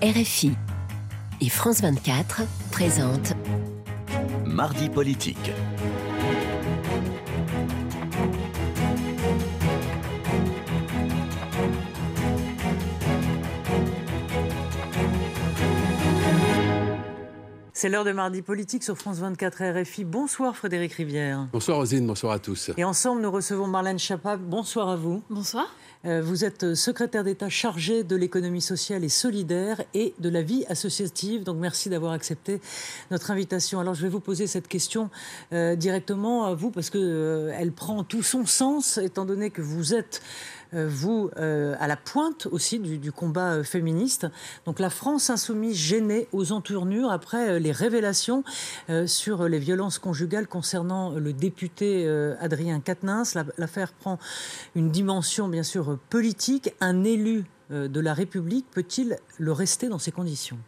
RFI 0.00 0.52
et 1.40 1.48
France 1.48 1.80
24 1.80 2.42
présentent 2.70 3.34
Mardi 4.46 4.88
politique. 4.88 5.50
C'est 17.72 17.88
l'heure 17.88 18.04
de 18.04 18.12
mardi 18.12 18.42
politique 18.42 18.84
sur 18.84 18.96
France 18.96 19.18
24 19.18 19.82
RFI. 19.82 20.04
Bonsoir 20.04 20.56
Frédéric 20.56 20.92
Rivière. 20.92 21.48
Bonsoir 21.52 21.78
Rosine, 21.78 22.06
bonsoir 22.06 22.32
à 22.34 22.38
tous. 22.38 22.70
Et 22.76 22.84
ensemble, 22.84 23.20
nous 23.20 23.30
recevons 23.32 23.66
Marlène 23.66 23.98
Schiappa. 23.98 24.36
Bonsoir 24.36 24.88
à 24.90 24.96
vous. 24.96 25.22
Bonsoir. 25.28 25.66
Euh, 26.04 26.22
vous 26.22 26.44
êtes 26.44 26.74
secrétaire 26.74 27.24
d'État 27.24 27.48
chargé 27.48 28.04
de 28.04 28.14
l'économie 28.14 28.60
sociale 28.60 29.02
et 29.02 29.08
solidaire 29.08 29.82
et 29.94 30.14
de 30.18 30.28
la 30.28 30.42
vie 30.42 30.64
associative. 30.68 31.42
Donc 31.42 31.58
merci 31.58 31.88
d'avoir 31.88 32.12
accepté 32.12 32.60
notre 33.10 33.30
invitation. 33.30 33.80
Alors 33.80 33.94
je 33.94 34.02
vais 34.02 34.08
vous 34.08 34.20
poser 34.20 34.46
cette 34.46 34.68
question 34.68 35.10
euh, 35.52 35.74
directement 35.74 36.44
à 36.44 36.54
vous 36.54 36.70
parce 36.70 36.90
qu'elle 36.90 37.00
euh, 37.02 37.70
prend 37.74 38.04
tout 38.04 38.22
son 38.22 38.46
sens 38.46 38.98
étant 38.98 39.24
donné 39.24 39.50
que 39.50 39.62
vous 39.62 39.94
êtes 39.94 40.20
euh, 40.20 40.57
vous, 40.72 41.30
euh, 41.38 41.74
à 41.80 41.86
la 41.86 41.96
pointe 41.96 42.46
aussi 42.50 42.78
du, 42.78 43.12
combat 43.12 43.54
euh, 43.54 43.64
féministe. 43.64 44.26
Donc 44.66 44.80
la 44.80 44.90
France 44.90 45.30
insoumise 45.30 45.76
gênée 45.76 46.28
aux 46.32 46.52
entournures 46.52 47.10
après 47.10 47.58
les 47.60 47.72
révélations 47.72 48.44
sur 49.06 49.48
les 49.48 49.58
violences 49.58 49.98
conjugales 49.98 50.46
concernant 50.46 51.10
le 51.10 51.32
député 51.32 52.08
Adrien 52.40 52.80
Quatennens. 52.80 53.36
L'affaire 53.56 53.92
prend 53.92 54.18
une 54.74 54.90
dimension 54.90 55.48
bien 55.48 55.62
sûr 55.62 55.98
politique. 56.10 56.74
Un 56.80 57.04
élu 57.04 57.44
de 57.70 58.00
la 58.00 58.14
République 58.14 58.66
peut-il 58.70 59.16
le 59.38 59.52
rester 59.52 59.88
dans 59.88 59.98
ces 59.98 60.12
conditions? 60.12 60.58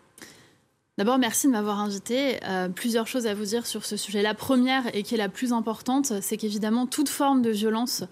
D'abord, 0.98 1.18
merci 1.18 1.46
de 1.46 1.52
m'avoir 1.52 1.80
invité. 1.80 2.38
plusieurs 2.74 3.06
choses 3.06 3.26
à 3.26 3.34
vous 3.34 3.44
dire 3.44 3.66
sur 3.66 3.84
ce 3.84 3.96
sujet. 3.96 4.22
La 4.22 4.34
première, 4.34 4.94
et 4.94 5.02
qui 5.02 5.14
est 5.14 5.18
la 5.18 5.28
plus 5.28 5.52
importante, 5.52 6.12
c'est 6.20 6.36
qu'évidemment, 6.36 6.86
toute 6.86 7.08
forme 7.08 7.42
de 7.42 7.50
violence 7.50 8.04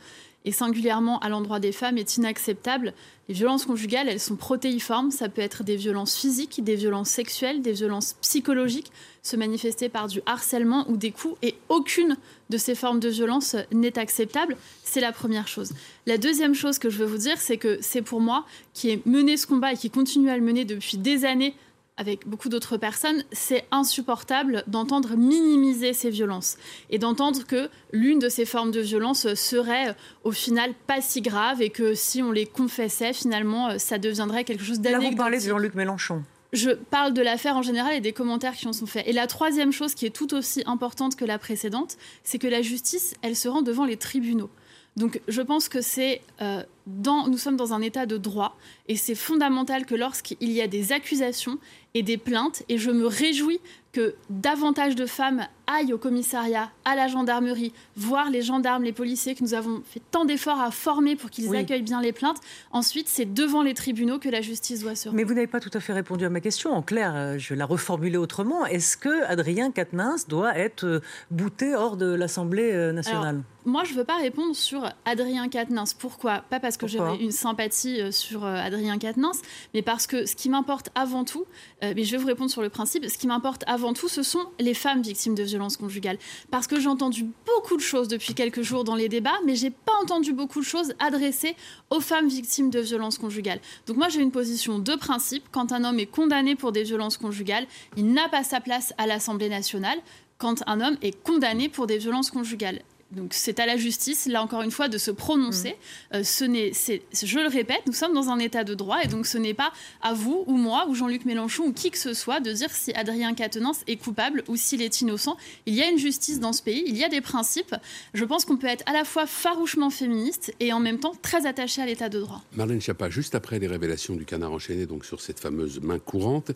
et 0.44 0.52
singulièrement 0.52 1.18
à 1.18 1.28
l'endroit 1.28 1.60
des 1.60 1.72
femmes 1.72 1.98
est 1.98 2.16
inacceptable. 2.16 2.94
Les 3.28 3.34
violences 3.34 3.66
conjugales, 3.66 4.08
elles 4.08 4.20
sont 4.20 4.36
protéiformes. 4.36 5.10
Ça 5.10 5.28
peut 5.28 5.42
être 5.42 5.64
des 5.64 5.76
violences 5.76 6.16
physiques, 6.16 6.62
des 6.64 6.76
violences 6.76 7.10
sexuelles, 7.10 7.60
des 7.60 7.72
violences 7.72 8.14
psychologiques, 8.22 8.90
se 9.22 9.36
manifester 9.36 9.88
par 9.88 10.06
du 10.06 10.22
harcèlement 10.24 10.88
ou 10.88 10.96
des 10.96 11.10
coups. 11.10 11.36
Et 11.42 11.56
aucune 11.68 12.16
de 12.50 12.56
ces 12.56 12.74
formes 12.74 13.00
de 13.00 13.08
violence 13.08 13.56
n'est 13.72 13.98
acceptable. 13.98 14.56
C'est 14.84 15.00
la 15.00 15.12
première 15.12 15.48
chose. 15.48 15.72
La 16.06 16.16
deuxième 16.16 16.54
chose 16.54 16.78
que 16.78 16.88
je 16.88 16.98
veux 16.98 17.06
vous 17.06 17.18
dire, 17.18 17.38
c'est 17.38 17.58
que 17.58 17.78
c'est 17.82 18.02
pour 18.02 18.20
moi, 18.20 18.46
qui 18.72 18.90
ai 18.90 19.02
mené 19.04 19.36
ce 19.36 19.46
combat 19.46 19.72
et 19.72 19.76
qui 19.76 19.90
continue 19.90 20.30
à 20.30 20.36
le 20.36 20.42
mener 20.42 20.64
depuis 20.64 20.96
des 20.96 21.24
années 21.24 21.54
avec 21.98 22.26
beaucoup 22.26 22.48
d'autres 22.48 22.78
personnes, 22.78 23.22
c'est 23.32 23.66
insupportable 23.70 24.64
d'entendre 24.66 25.16
minimiser 25.16 25.92
ces 25.92 26.10
violences 26.10 26.56
et 26.88 26.98
d'entendre 26.98 27.44
que 27.46 27.68
l'une 27.92 28.18
de 28.18 28.28
ces 28.28 28.46
formes 28.46 28.70
de 28.70 28.80
violence 28.80 29.34
serait 29.34 29.94
au 30.24 30.30
final 30.30 30.72
pas 30.86 31.00
si 31.02 31.20
grave 31.20 31.60
et 31.60 31.70
que 31.70 31.94
si 31.94 32.22
on 32.22 32.32
les 32.32 32.46
confessait, 32.46 33.12
finalement, 33.12 33.78
ça 33.78 33.98
deviendrait 33.98 34.44
quelque 34.44 34.64
chose 34.64 34.80
d'anecdotique. 34.80 35.10
Là, 35.10 35.16
vous 35.16 35.16
parlez 35.16 35.38
de 35.38 35.42
Jean-Luc 35.42 35.74
Mélenchon 35.74 36.22
je 36.52 36.70
parle 36.70 37.12
de 37.12 37.20
l'affaire 37.20 37.56
en 37.56 37.62
général 37.62 37.94
et 37.94 38.00
des 38.00 38.12
commentaires 38.12 38.54
qui 38.54 38.66
en 38.66 38.72
sont 38.72 38.86
faits. 38.86 39.06
Et 39.06 39.12
la 39.12 39.26
troisième 39.26 39.72
chose 39.72 39.94
qui 39.94 40.06
est 40.06 40.10
tout 40.10 40.34
aussi 40.34 40.62
importante 40.66 41.16
que 41.16 41.24
la 41.24 41.38
précédente, 41.38 41.98
c'est 42.24 42.38
que 42.38 42.46
la 42.46 42.62
justice, 42.62 43.14
elle 43.22 43.36
se 43.36 43.48
rend 43.48 43.62
devant 43.62 43.84
les 43.84 43.96
tribunaux. 43.96 44.50
Donc 44.96 45.20
je 45.28 45.42
pense 45.42 45.68
que 45.68 45.80
c'est 45.80 46.22
euh, 46.40 46.62
dans, 46.88 47.28
nous 47.28 47.38
sommes 47.38 47.56
dans 47.56 47.74
un 47.74 47.82
état 47.82 48.06
de 48.06 48.16
droit 48.16 48.56
et 48.86 48.96
c'est 48.96 49.14
fondamental 49.14 49.86
que 49.86 49.94
lorsqu'il 49.94 50.50
y 50.50 50.60
a 50.60 50.66
des 50.66 50.92
accusations 50.92 51.58
et 51.94 52.02
des 52.02 52.18
plaintes, 52.18 52.62
et 52.68 52.78
je 52.78 52.90
me 52.90 53.06
réjouis 53.06 53.60
que 53.92 54.14
davantage 54.28 54.94
de 54.94 55.06
femmes 55.06 55.46
aillent 55.66 55.92
au 55.92 55.98
commissariat, 55.98 56.70
à 56.84 56.94
la 56.94 57.08
gendarmerie, 57.08 57.72
voir 57.96 58.30
les 58.30 58.42
gendarmes, 58.42 58.84
les 58.84 58.92
policiers 58.92 59.34
que 59.34 59.42
nous 59.42 59.54
avons 59.54 59.82
fait 59.84 60.00
tant 60.10 60.24
d'efforts 60.24 60.60
à 60.60 60.70
former 60.70 61.16
pour 61.16 61.30
qu'ils 61.30 61.54
accueillent 61.54 61.82
bien 61.82 62.00
les 62.00 62.12
plaintes. 62.12 62.38
Ensuite, 62.70 63.08
c'est 63.08 63.26
devant 63.26 63.62
les 63.62 63.74
tribunaux 63.74 64.18
que 64.18 64.28
la 64.28 64.40
justice 64.40 64.82
doit 64.82 64.94
se 64.94 65.08
rendre. 65.08 65.16
Mais 65.16 65.24
vous 65.24 65.34
n'avez 65.34 65.46
pas 65.46 65.60
tout 65.60 65.70
à 65.72 65.80
fait 65.80 65.92
répondu 65.92 66.24
à 66.24 66.30
ma 66.30 66.40
question. 66.40 66.72
En 66.72 66.82
clair, 66.82 67.12
euh, 67.14 67.38
je 67.38 67.50
vais 67.50 67.56
la 67.56 67.66
reformuler 67.66 68.16
autrement. 68.16 68.64
Est-ce 68.66 68.96
que 68.96 69.24
Adrien 69.24 69.70
Quatennens 69.70 70.26
doit 70.26 70.56
être 70.56 70.84
euh, 70.84 71.00
bouté 71.30 71.74
hors 71.74 71.96
de 71.96 72.06
l'Assemblée 72.06 72.72
euh, 72.72 72.92
nationale? 72.92 73.42
Moi, 73.66 73.84
je 73.84 73.92
ne 73.92 73.98
veux 73.98 74.04
pas 74.04 74.16
répondre 74.16 74.56
sur 74.56 74.90
Adrien 75.04 75.48
Quatennens. 75.48 75.92
Pourquoi? 75.92 76.42
Pas 76.48 76.60
parce 76.60 76.77
que 76.78 76.86
j'ai 76.86 77.00
une 77.20 77.32
sympathie 77.32 78.00
sur 78.10 78.44
Adrien 78.44 78.98
Quatennens, 78.98 79.42
mais 79.74 79.82
parce 79.82 80.06
que 80.06 80.24
ce 80.24 80.34
qui 80.34 80.48
m'importe 80.48 80.90
avant 80.94 81.24
tout, 81.24 81.44
mais 81.82 82.04
je 82.04 82.12
vais 82.12 82.16
vous 82.16 82.26
répondre 82.26 82.50
sur 82.50 82.62
le 82.62 82.70
principe, 82.70 83.06
ce 83.06 83.18
qui 83.18 83.26
m'importe 83.26 83.64
avant 83.66 83.92
tout, 83.92 84.08
ce 84.08 84.22
sont 84.22 84.46
les 84.58 84.74
femmes 84.74 85.02
victimes 85.02 85.34
de 85.34 85.42
violences 85.42 85.76
conjugales. 85.76 86.18
Parce 86.50 86.66
que 86.66 86.80
j'ai 86.80 86.88
entendu 86.88 87.26
beaucoup 87.46 87.76
de 87.76 87.82
choses 87.82 88.08
depuis 88.08 88.34
quelques 88.34 88.62
jours 88.62 88.84
dans 88.84 88.94
les 88.94 89.08
débats, 89.08 89.38
mais 89.44 89.56
j'ai 89.56 89.70
pas 89.70 89.92
entendu 90.02 90.32
beaucoup 90.32 90.60
de 90.60 90.64
choses 90.64 90.94
adressées 90.98 91.56
aux 91.90 92.00
femmes 92.00 92.28
victimes 92.28 92.70
de 92.70 92.80
violences 92.80 93.18
conjugales. 93.18 93.60
Donc 93.86 93.96
moi, 93.96 94.08
j'ai 94.08 94.20
une 94.20 94.30
position 94.30 94.78
de 94.78 94.94
principe. 94.94 95.44
Quand 95.50 95.72
un 95.72 95.84
homme 95.84 95.98
est 95.98 96.06
condamné 96.06 96.54
pour 96.54 96.72
des 96.72 96.84
violences 96.84 97.16
conjugales, 97.16 97.66
il 97.96 98.12
n'a 98.12 98.28
pas 98.28 98.44
sa 98.44 98.60
place 98.60 98.94
à 98.98 99.06
l'Assemblée 99.06 99.48
nationale 99.48 99.98
quand 100.38 100.62
un 100.68 100.80
homme 100.80 100.96
est 101.02 101.20
condamné 101.22 101.68
pour 101.68 101.86
des 101.88 101.98
violences 101.98 102.30
conjugales. 102.30 102.80
Donc 103.12 103.32
c'est 103.32 103.58
à 103.58 103.64
la 103.64 103.76
justice, 103.76 104.26
là 104.26 104.42
encore 104.42 104.62
une 104.62 104.70
fois, 104.70 104.88
de 104.88 104.98
se 104.98 105.10
prononcer. 105.10 105.70
Mm. 106.12 106.16
Euh, 106.16 106.24
ce 106.24 106.44
n'est, 106.44 106.72
je 106.74 107.38
le 107.38 107.48
répète, 107.48 107.80
nous 107.86 107.92
sommes 107.94 108.12
dans 108.12 108.28
un 108.28 108.38
état 108.38 108.64
de 108.64 108.74
droit 108.74 108.98
et 109.02 109.08
donc 109.08 109.26
ce 109.26 109.38
n'est 109.38 109.54
pas 109.54 109.72
à 110.02 110.12
vous 110.12 110.44
ou 110.46 110.56
moi 110.56 110.86
ou 110.88 110.94
Jean-Luc 110.94 111.24
Mélenchon 111.24 111.64
ou 111.64 111.72
qui 111.72 111.90
que 111.90 111.98
ce 111.98 112.12
soit 112.12 112.40
de 112.40 112.52
dire 112.52 112.70
si 112.70 112.92
Adrien 112.92 113.34
Quatennens 113.34 113.82
est 113.86 113.96
coupable 113.96 114.44
ou 114.48 114.56
s'il 114.56 114.82
est 114.82 115.00
innocent. 115.00 115.36
Il 115.64 115.74
y 115.74 115.82
a 115.82 115.88
une 115.88 115.98
justice 115.98 116.38
dans 116.38 116.52
ce 116.52 116.62
pays, 116.62 116.84
il 116.86 116.96
y 116.96 117.04
a 117.04 117.08
des 117.08 117.22
principes. 117.22 117.74
Je 118.12 118.24
pense 118.24 118.44
qu'on 118.44 118.58
peut 118.58 118.66
être 118.66 118.84
à 118.86 118.92
la 118.92 119.04
fois 119.04 119.26
farouchement 119.26 119.90
féministe 119.90 120.52
et 120.60 120.72
en 120.72 120.80
même 120.80 120.98
temps 120.98 121.14
très 121.22 121.46
attaché 121.46 121.80
à 121.80 121.86
l'état 121.86 122.10
de 122.10 122.20
droit. 122.20 122.42
Marlène 122.56 122.80
Schiappa, 122.80 123.08
juste 123.08 123.34
après 123.34 123.58
les 123.58 123.68
révélations 123.68 124.16
du 124.16 124.26
canard 124.26 124.52
enchaîné, 124.52 124.84
donc 124.84 125.06
sur 125.06 125.22
cette 125.22 125.40
fameuse 125.40 125.80
main 125.80 125.98
courante, 125.98 126.50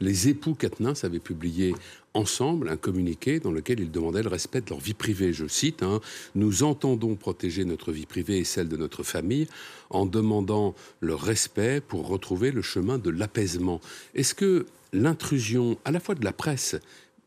les 0.00 0.28
époux 0.28 0.54
Quatennens 0.54 1.04
avaient 1.04 1.18
publié 1.18 1.74
ensemble 2.14 2.68
un 2.68 2.76
communiqué 2.76 3.40
dans 3.40 3.52
lequel 3.52 3.80
ils 3.80 3.90
demandaient 3.90 4.22
le 4.22 4.28
respect 4.28 4.60
de 4.60 4.70
leur 4.70 4.80
vie 4.80 4.94
privée. 4.94 5.32
Je 5.32 5.46
cite, 5.46 5.82
hein, 5.82 6.00
Nous 6.34 6.62
entendons 6.62 7.14
protéger 7.16 7.64
notre 7.64 7.92
vie 7.92 8.06
privée 8.06 8.38
et 8.38 8.44
celle 8.44 8.68
de 8.68 8.76
notre 8.76 9.02
famille 9.02 9.46
en 9.90 10.06
demandant 10.06 10.74
le 11.00 11.14
respect 11.14 11.80
pour 11.80 12.08
retrouver 12.08 12.50
le 12.50 12.62
chemin 12.62 12.98
de 12.98 13.10
l'apaisement. 13.10 13.80
Est-ce 14.14 14.34
que 14.34 14.66
l'intrusion 14.92 15.78
à 15.84 15.90
la 15.90 16.00
fois 16.00 16.14
de 16.14 16.24
la 16.24 16.32
presse 16.32 16.76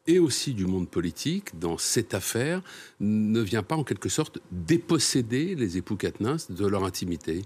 et 0.07 0.19
aussi 0.19 0.53
du 0.53 0.65
monde 0.65 0.89
politique 0.89 1.59
dans 1.59 1.77
cette 1.77 2.13
affaire 2.13 2.61
ne 2.99 3.39
vient 3.39 3.63
pas 3.63 3.75
en 3.75 3.83
quelque 3.83 4.09
sorte 4.09 4.39
déposséder 4.51 5.55
les 5.55 5.77
époux 5.77 5.95
Katnins 5.95 6.37
de 6.49 6.65
leur 6.65 6.83
intimité? 6.83 7.43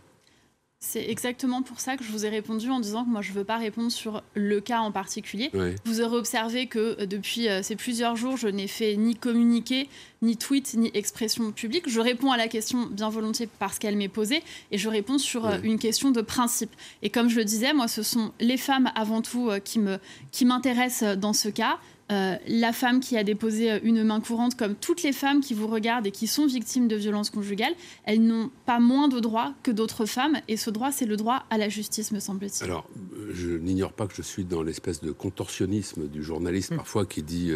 C'est 0.88 1.10
exactement 1.10 1.64
pour 1.64 1.80
ça 1.80 1.98
que 1.98 2.04
je 2.04 2.12
vous 2.12 2.28
ai 2.28 2.30
répondu 2.30 2.70
en 2.70 2.80
disant 2.80 3.06
que 3.06 3.10
moi 3.10 3.22
je 3.24 3.32
ne 3.32 3.36
veux 3.36 3.44
pas 3.44 3.58
répondre 3.58 3.92
sur 3.92 4.22
le 4.36 4.62
cas 4.62 4.80
en 4.80 4.92
particulier. 4.92 5.50
Vous 5.84 6.00
aurez 6.00 6.16
observé 6.16 6.68
que 6.68 7.02
euh, 7.02 7.06
depuis 7.08 7.50
euh, 7.50 7.64
ces 7.64 7.76
plusieurs 7.76 8.16
jours, 8.16 8.38
je 8.38 8.48
n'ai 8.48 8.68
fait 8.68 8.96
ni 8.96 9.16
communiqué, 9.16 9.90
ni 10.22 10.38
tweet, 10.38 10.76
ni 10.76 10.92
expression 10.94 11.52
publique. 11.52 11.90
Je 11.90 12.00
réponds 12.00 12.32
à 12.32 12.38
la 12.38 12.48
question 12.48 12.86
bien 12.86 13.10
volontiers 13.10 13.50
parce 13.58 13.80
qu'elle 13.80 13.98
m'est 13.98 14.10
posée 14.10 14.44
et 14.72 14.78
je 14.78 14.88
réponds 14.88 15.18
sur 15.18 15.48
euh, 15.48 15.58
une 15.64 15.80
question 15.80 16.12
de 16.12 16.22
principe. 16.22 16.72
Et 17.02 17.10
comme 17.10 17.30
je 17.30 17.38
le 17.38 17.46
disais, 17.46 17.74
moi 17.74 17.88
ce 17.88 18.04
sont 18.04 18.32
les 18.40 18.58
femmes 18.58 18.92
avant 18.94 19.24
tout 19.24 19.50
qui 19.64 20.46
m'intéressent 20.46 21.16
qui 21.16 21.20
dans 21.20 21.34
ce 21.34 21.50
cas. 21.50 21.80
Euh, 22.12 22.36
la 22.48 22.72
femme 22.72 23.00
qui 23.00 23.18
a 23.18 23.24
déposé 23.24 23.72
euh, 23.72 23.80
une 23.82 24.04
main 24.04 24.22
courante, 24.22 24.56
comme 24.56 24.76
toutes 24.76 25.02
les 25.02 25.12
femmes 25.12 25.42
qui 25.42 25.56
vous 25.56 25.66
regardent 25.66 26.06
et 26.06 26.12
qui 26.12 26.28
sont 26.28 26.46
victimes 26.46 26.88
de 26.88 26.96
violences 26.96 27.32
conjugales, 27.32 27.74
elles 28.04 28.22
n'ont 28.22 28.52
pas 28.68 28.80
moins 28.80 29.08
de 29.08 29.20
droits 29.20 29.56
que 29.64 29.72
d'autres 29.72 30.06
femmes. 30.06 30.38
Et 30.48 30.56
ce 30.56 30.70
droit, 30.70 30.92
c'est 30.92 31.08
le 31.08 31.18
droit 31.18 31.46
à 31.50 31.58
la 31.58 31.68
justice, 31.68 32.12
me 32.12 32.20
semble-t-il. 32.20 32.64
Alors, 32.66 32.88
euh, 33.18 33.32
je 33.34 33.50
n'ignore 33.50 33.92
pas 33.92 34.06
que 34.06 34.14
je 34.14 34.22
suis 34.22 34.44
dans 34.44 34.62
l'espèce 34.62 35.02
de 35.02 35.12
contorsionnisme 35.12 36.08
du 36.08 36.24
journaliste, 36.24 36.74
mm. 36.74 36.78
parfois 36.78 37.08
qui 37.08 37.24
dit 37.24 37.52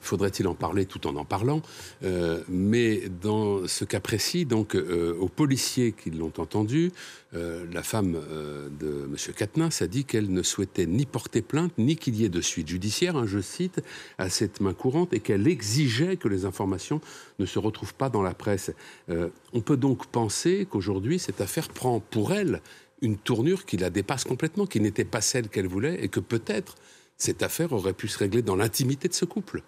faudrait-il 0.00 0.48
en 0.48 0.54
parler 0.54 0.86
tout 0.86 1.06
en 1.06 1.14
en 1.16 1.24
parlant? 1.24 1.62
Mais 2.48 3.02
dans 3.22 3.66
ce 3.66 3.84
cas 3.84 4.00
précis, 4.00 4.44
donc, 4.44 4.74
aux 4.74 5.28
policiers 5.28 5.92
qui 5.92 6.10
l'ont 6.10 6.32
entendu, 6.38 6.90
la 7.34 7.82
femme 7.82 8.12
de 8.80 9.08
M. 9.10 9.16
Katnins 9.36 9.70
a 9.80 9.86
dit 9.86 10.04
qu'elle 10.04 10.32
ne 10.32 10.42
souhaitait 10.42 10.86
ni 10.86 11.04
porter 11.04 11.42
plainte, 11.42 11.72
ni 11.78 11.96
qu'il 11.96 12.14
y 12.16 12.24
ait 12.24 12.28
de 12.28 12.40
suite 12.40 12.68
judiciaire, 12.68 13.16
hein, 13.16 13.26
je 13.26 13.40
cite, 13.40 13.82
à 14.18 14.28
cette 14.28 14.60
main 14.60 14.74
courante 14.74 15.12
et 15.12 15.20
qu'elle 15.20 15.46
exigeait 15.48 16.16
que 16.16 16.28
les 16.28 16.44
informations 16.44 17.00
ne 17.38 17.46
se 17.46 17.58
retrouvent 17.58 17.94
pas 17.94 18.08
dans 18.08 18.22
la 18.22 18.34
presse. 18.34 18.72
Euh, 19.08 19.28
on 19.52 19.60
peut 19.60 19.76
donc 19.76 20.06
penser 20.06 20.66
qu'aujourd'hui, 20.70 21.18
cette 21.18 21.40
affaire 21.40 21.68
prend 21.68 22.00
pour 22.00 22.32
elle 22.32 22.60
une 23.02 23.16
tournure 23.16 23.66
qui 23.66 23.76
la 23.76 23.90
dépasse 23.90 24.24
complètement, 24.24 24.66
qui 24.66 24.80
n'était 24.80 25.04
pas 25.04 25.20
celle 25.20 25.48
qu'elle 25.48 25.66
voulait 25.66 26.02
et 26.02 26.08
que 26.08 26.20
peut-être 26.20 26.76
cette 27.16 27.42
affaire 27.42 27.72
aurait 27.72 27.92
pu 27.92 28.08
se 28.08 28.18
régler 28.18 28.42
dans 28.42 28.56
l'intimité 28.56 29.08
de 29.08 29.14
ce 29.14 29.24
couple. 29.24 29.62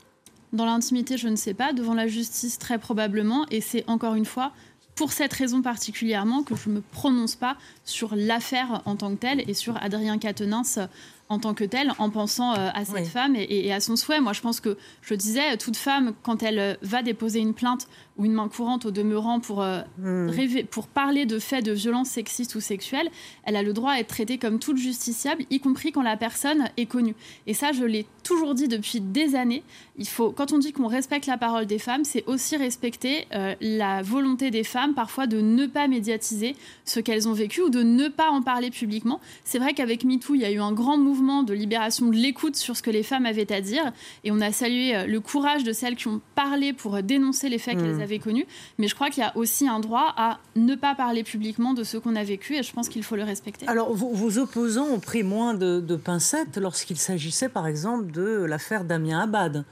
Dans 0.52 0.64
l'intimité, 0.64 1.18
je 1.18 1.28
ne 1.28 1.36
sais 1.36 1.54
pas, 1.54 1.72
devant 1.72 1.94
la 1.94 2.06
justice 2.06 2.58
très 2.58 2.78
probablement, 2.78 3.46
et 3.50 3.60
c'est 3.60 3.84
encore 3.88 4.14
une 4.14 4.24
fois 4.24 4.52
pour 4.96 5.12
cette 5.12 5.32
raison 5.34 5.62
particulièrement 5.62 6.42
que 6.42 6.56
je 6.56 6.68
ne 6.68 6.76
me 6.76 6.80
prononce 6.80 7.36
pas 7.36 7.56
sur 7.84 8.16
l'affaire 8.16 8.82
en 8.86 8.96
tant 8.96 9.14
que 9.14 9.20
telle 9.20 9.48
et 9.48 9.54
sur 9.54 9.76
Adrien 9.82 10.18
Quatennens 10.18 10.80
en 11.28 11.38
tant 11.38 11.54
que 11.54 11.64
telle 11.64 11.92
en 11.98 12.10
pensant 12.10 12.52
à 12.52 12.84
cette 12.84 13.08
femme 13.08 13.34
et, 13.36 13.72
à 13.72 13.80
son 13.80 13.96
souhait. 13.96 14.20
Moi, 14.20 14.32
je 14.32 14.40
pense 14.40 14.60
que, 14.60 14.76
je 15.02 15.14
disais, 15.14 15.56
toute 15.56 15.76
femme, 15.76 16.12
quand 16.22 16.42
elle 16.42 16.78
va 16.82 17.02
déposer 17.02 17.40
une 17.40 17.54
plainte 17.54 17.88
ou 18.16 18.24
une 18.24 18.32
main 18.32 18.48
courante 18.48 18.86
au 18.86 18.90
demeurant 18.90 19.40
pour, 19.40 19.62
hmm. 19.62 20.28
rêver, 20.28 20.64
pour 20.64 20.86
parler 20.86 21.26
de 21.26 21.38
faits 21.38 21.64
de 21.64 21.72
violence 21.72 22.08
sexiste 22.08 22.54
ou 22.54 22.60
sexuelle, 22.60 23.10
elle 23.44 23.56
a 23.56 23.62
le 23.62 23.72
droit 23.72 23.92
à 23.92 23.98
être 23.98 24.08
traitée 24.08 24.38
comme 24.38 24.58
toute 24.58 24.78
justiciable, 24.78 25.44
y 25.50 25.60
compris 25.60 25.92
quand 25.92 26.02
la 26.02 26.16
personne 26.16 26.70
est 26.76 26.86
connue. 26.86 27.16
Et 27.46 27.54
ça, 27.54 27.72
je 27.72 27.84
l'ai 27.84 28.06
toujours 28.22 28.54
dit 28.54 28.68
depuis 28.68 29.00
des 29.00 29.34
années. 29.34 29.62
Il 29.98 30.06
faut, 30.08 30.30
quand 30.30 30.52
on 30.52 30.58
dit 30.58 30.72
qu'on 30.72 30.86
respecte 30.86 31.26
la 31.26 31.38
parole 31.38 31.66
des 31.66 31.78
femmes, 31.78 32.04
c'est 32.04 32.24
aussi 32.26 32.56
respecter 32.56 33.26
la 33.60 34.02
volonté 34.02 34.50
des 34.50 34.64
femmes 34.64 34.94
parfois 34.94 35.26
de 35.26 35.40
ne 35.40 35.66
pas 35.66 35.88
médiatiser 35.88 36.56
ce 36.84 37.00
qu'elles 37.00 37.28
ont 37.28 37.32
vécu 37.32 37.62
ou 37.62 37.70
de 37.70 37.82
ne 37.82 38.08
pas 38.08 38.30
en 38.30 38.42
parler 38.42 38.70
publiquement. 38.70 39.20
C'est 39.44 39.58
vrai 39.58 39.74
qu'avec 39.74 40.04
MeToo, 40.04 40.34
il 40.34 40.40
y 40.40 40.44
a 40.44 40.50
eu 40.50 40.60
un 40.60 40.72
grand 40.72 40.98
mouvement 40.98 41.15
de 41.16 41.54
libération 41.54 42.06
de 42.06 42.16
l'écoute 42.16 42.56
sur 42.56 42.76
ce 42.76 42.82
que 42.82 42.90
les 42.90 43.02
femmes 43.02 43.26
avaient 43.26 43.50
à 43.52 43.60
dire 43.60 43.92
et 44.24 44.30
on 44.30 44.40
a 44.40 44.52
salué 44.52 44.94
euh, 44.94 45.06
le 45.06 45.20
courage 45.20 45.64
de 45.64 45.72
celles 45.72 45.96
qui 45.96 46.08
ont 46.08 46.20
parlé 46.34 46.72
pour 46.72 47.02
dénoncer 47.02 47.48
les 47.48 47.58
faits 47.58 47.78
qu'elles 47.78 47.96
mmh. 47.96 48.02
avaient 48.02 48.18
connus. 48.18 48.46
Mais 48.78 48.88
je 48.88 48.94
crois 48.94 49.10
qu'il 49.10 49.22
y 49.22 49.26
a 49.26 49.36
aussi 49.36 49.68
un 49.68 49.80
droit 49.80 50.12
à 50.16 50.38
ne 50.54 50.74
pas 50.74 50.94
parler 50.94 51.22
publiquement 51.22 51.74
de 51.74 51.84
ce 51.84 51.96
qu'on 51.96 52.16
a 52.16 52.24
vécu 52.24 52.56
et 52.56 52.62
je 52.62 52.72
pense 52.72 52.88
qu'il 52.88 53.02
faut 53.02 53.16
le 53.16 53.24
respecter. 53.24 53.66
Alors, 53.68 53.92
vos, 53.92 54.38
opposants 54.38 54.86
ont 54.86 55.00
pris 55.00 55.22
moins 55.22 55.54
de, 55.54 55.80
de 55.80 55.96
pincettes 55.96 56.58
lorsqu'il 56.58 56.96
s'agissait 56.96 57.48
par 57.48 57.66
exemple 57.66 58.10
de 58.12 58.44
l'affaire 58.44 58.84
Damien 58.84 59.20
Abad. 59.20 59.64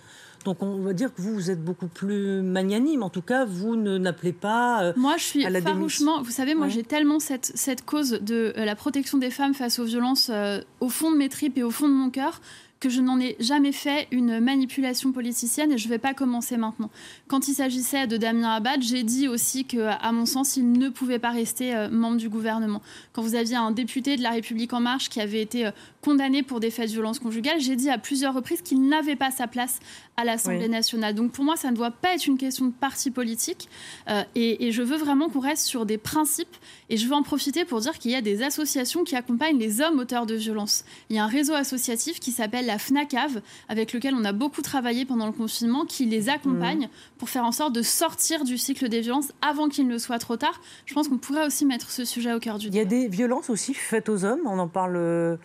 Donc 0.44 0.62
on 0.62 0.76
va 0.78 0.92
dire 0.92 1.12
que 1.14 1.20
vous, 1.22 1.34
vous 1.34 1.50
êtes 1.50 1.62
beaucoup 1.62 1.86
plus 1.86 2.42
magnanime. 2.42 3.02
En 3.02 3.10
tout 3.10 3.22
cas, 3.22 3.44
vous 3.44 3.76
ne 3.76 3.98
n'appelez 3.98 4.32
pas 4.32 4.84
euh, 4.84 4.92
Moi, 4.96 5.16
je 5.16 5.24
suis 5.24 5.60
farouchement... 5.62 6.22
Vous 6.22 6.30
savez, 6.30 6.54
moi, 6.54 6.68
j'ai 6.68 6.82
tellement 6.82 7.18
cette, 7.18 7.52
cette 7.54 7.84
cause 7.84 8.18
de 8.20 8.52
euh, 8.56 8.64
la 8.64 8.76
protection 8.76 9.18
des 9.18 9.30
femmes 9.30 9.54
face 9.54 9.78
aux 9.78 9.84
violences 9.84 10.30
euh, 10.32 10.60
au 10.80 10.88
fond 10.88 11.10
de 11.10 11.16
mes 11.16 11.28
tripes 11.28 11.56
et 11.58 11.62
au 11.62 11.70
fond 11.70 11.88
de 11.88 11.94
mon 11.94 12.10
cœur 12.10 12.40
que 12.84 12.90
je 12.90 13.00
n'en 13.00 13.18
ai 13.18 13.34
jamais 13.40 13.72
fait 13.72 14.08
une 14.10 14.40
manipulation 14.40 15.10
politicienne 15.10 15.72
et 15.72 15.78
je 15.78 15.86
ne 15.86 15.90
vais 15.90 15.98
pas 15.98 16.12
commencer 16.12 16.58
maintenant. 16.58 16.90
Quand 17.28 17.48
il 17.48 17.54
s'agissait 17.54 18.06
de 18.06 18.18
Damien 18.18 18.50
Abad, 18.50 18.82
j'ai 18.82 19.02
dit 19.02 19.26
aussi 19.26 19.64
que, 19.64 19.88
à 19.88 20.12
mon 20.12 20.26
sens, 20.26 20.58
il 20.58 20.70
ne 20.70 20.90
pouvait 20.90 21.18
pas 21.18 21.30
rester 21.30 21.88
membre 21.90 22.18
du 22.18 22.28
gouvernement. 22.28 22.82
Quand 23.14 23.22
vous 23.22 23.36
aviez 23.36 23.56
un 23.56 23.70
député 23.70 24.18
de 24.18 24.22
La 24.22 24.30
République 24.30 24.74
en 24.74 24.80
marche 24.80 25.08
qui 25.08 25.20
avait 25.20 25.40
été 25.40 25.70
condamné 26.02 26.42
pour 26.42 26.60
des 26.60 26.70
faits 26.70 26.88
de 26.88 26.92
violence 26.92 27.18
conjugale, 27.18 27.58
j'ai 27.60 27.76
dit 27.76 27.88
à 27.88 27.96
plusieurs 27.96 28.34
reprises 28.34 28.60
qu'il 28.60 28.86
n'avait 28.86 29.16
pas 29.16 29.30
sa 29.30 29.46
place 29.46 29.80
à 30.16 30.24
l'Assemblée 30.24 30.68
nationale. 30.68 31.14
Donc 31.14 31.32
pour 31.32 31.44
moi, 31.44 31.56
ça 31.56 31.70
ne 31.70 31.76
doit 31.76 31.90
pas 31.90 32.14
être 32.14 32.26
une 32.26 32.38
question 32.38 32.66
de 32.66 32.72
parti 32.72 33.10
politique. 33.10 33.68
Euh, 34.08 34.22
et, 34.34 34.70
je 34.70 34.82
veux 34.82 34.96
vraiment 34.96 35.28
qu'on 35.28 35.40
reste 35.40 35.66
sur 35.66 35.86
des 35.86 35.98
principes. 35.98 36.56
Et 36.90 36.96
je 36.96 37.06
veux 37.06 37.14
en 37.14 37.22
profiter 37.22 37.64
pour 37.64 37.80
dire 37.80 37.98
qu'il 37.98 38.10
y 38.10 38.14
a 38.14 38.20
des 38.20 38.42
associations 38.42 39.04
qui 39.04 39.16
accompagnent 39.16 39.58
les 39.58 39.80
hommes 39.80 39.98
auteurs 39.98 40.26
de 40.26 40.34
violences. 40.34 40.84
Il 41.10 41.16
y 41.16 41.18
a 41.18 41.24
un 41.24 41.28
réseau 41.28 41.54
associatif 41.54 42.20
qui 42.20 42.32
s'appelle 42.32 42.66
la 42.74 42.78
FNACAV, 42.78 43.40
avec 43.68 43.92
lequel 43.92 44.14
on 44.14 44.24
a 44.24 44.32
beaucoup 44.32 44.62
travaillé 44.62 45.04
pendant 45.04 45.26
le 45.26 45.32
confinement, 45.32 45.84
qui 45.84 46.06
les 46.06 46.28
accompagne 46.28 46.86
mmh. 46.86 47.18
pour 47.18 47.28
faire 47.28 47.44
en 47.44 47.52
sorte 47.52 47.72
de 47.72 47.82
sortir 47.82 48.44
du 48.44 48.58
cycle 48.58 48.88
des 48.88 49.00
violences 49.00 49.32
avant 49.42 49.68
qu'il 49.68 49.86
ne 49.86 49.98
soit 49.98 50.18
trop 50.18 50.36
tard. 50.36 50.60
Je 50.86 50.94
pense 50.94 51.08
qu'on 51.08 51.18
pourrait 51.18 51.46
aussi 51.46 51.64
mettre 51.64 51.90
ce 51.90 52.04
sujet 52.04 52.32
au 52.32 52.40
cœur 52.40 52.58
du 52.58 52.70
débat. 52.70 52.82
Il 52.90 52.92
y 52.92 53.02
a 53.02 53.02
des 53.02 53.08
violences 53.08 53.48
aussi 53.48 53.74
faites 53.74 54.08
aux 54.08 54.24
hommes. 54.24 54.40
On 54.44 54.58
en 54.58 54.66
parle 54.66 54.96
euh, 54.96 55.36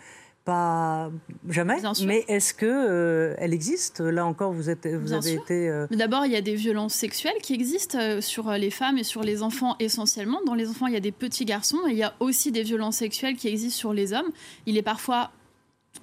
pas 0.44 1.12
jamais, 1.48 1.78
mais 2.06 2.26
est-ce 2.28 2.56
que 2.56 2.66
euh, 2.66 3.36
elle 3.38 3.54
existe? 3.54 4.00
Là 4.00 4.26
encore, 4.26 4.52
vous, 4.52 4.70
êtes, 4.70 4.88
vous 4.88 5.14
avez 5.14 5.34
été. 5.34 5.70
Euh, 5.70 5.86
d'abord, 5.92 6.26
il 6.26 6.32
y 6.32 6.36
a 6.36 6.42
des 6.42 6.56
violences 6.56 6.96
sexuelles 6.96 7.38
qui 7.44 7.54
existent 7.54 8.00
euh, 8.00 8.22
sur 8.22 8.52
les 8.54 8.72
femmes 8.72 8.98
et 8.98 9.04
sur 9.04 9.22
les 9.22 9.44
enfants 9.44 9.76
essentiellement. 9.80 10.40
Dans 10.48 10.56
les 10.56 10.68
enfants, 10.68 10.88
il 10.88 10.94
y 10.94 10.98
a 10.98 11.02
des 11.02 11.12
petits 11.12 11.46
garçons 11.46 11.80
et 11.88 11.92
il 11.92 11.98
y 11.98 12.04
a 12.04 12.16
aussi 12.20 12.52
des 12.52 12.64
violences 12.64 12.98
sexuelles 12.98 13.36
qui 13.36 13.48
existent 13.48 13.78
sur 13.78 13.94
les 13.94 14.14
hommes. 14.14 14.32
Il 14.66 14.78
est 14.78 14.82
parfois 14.82 15.32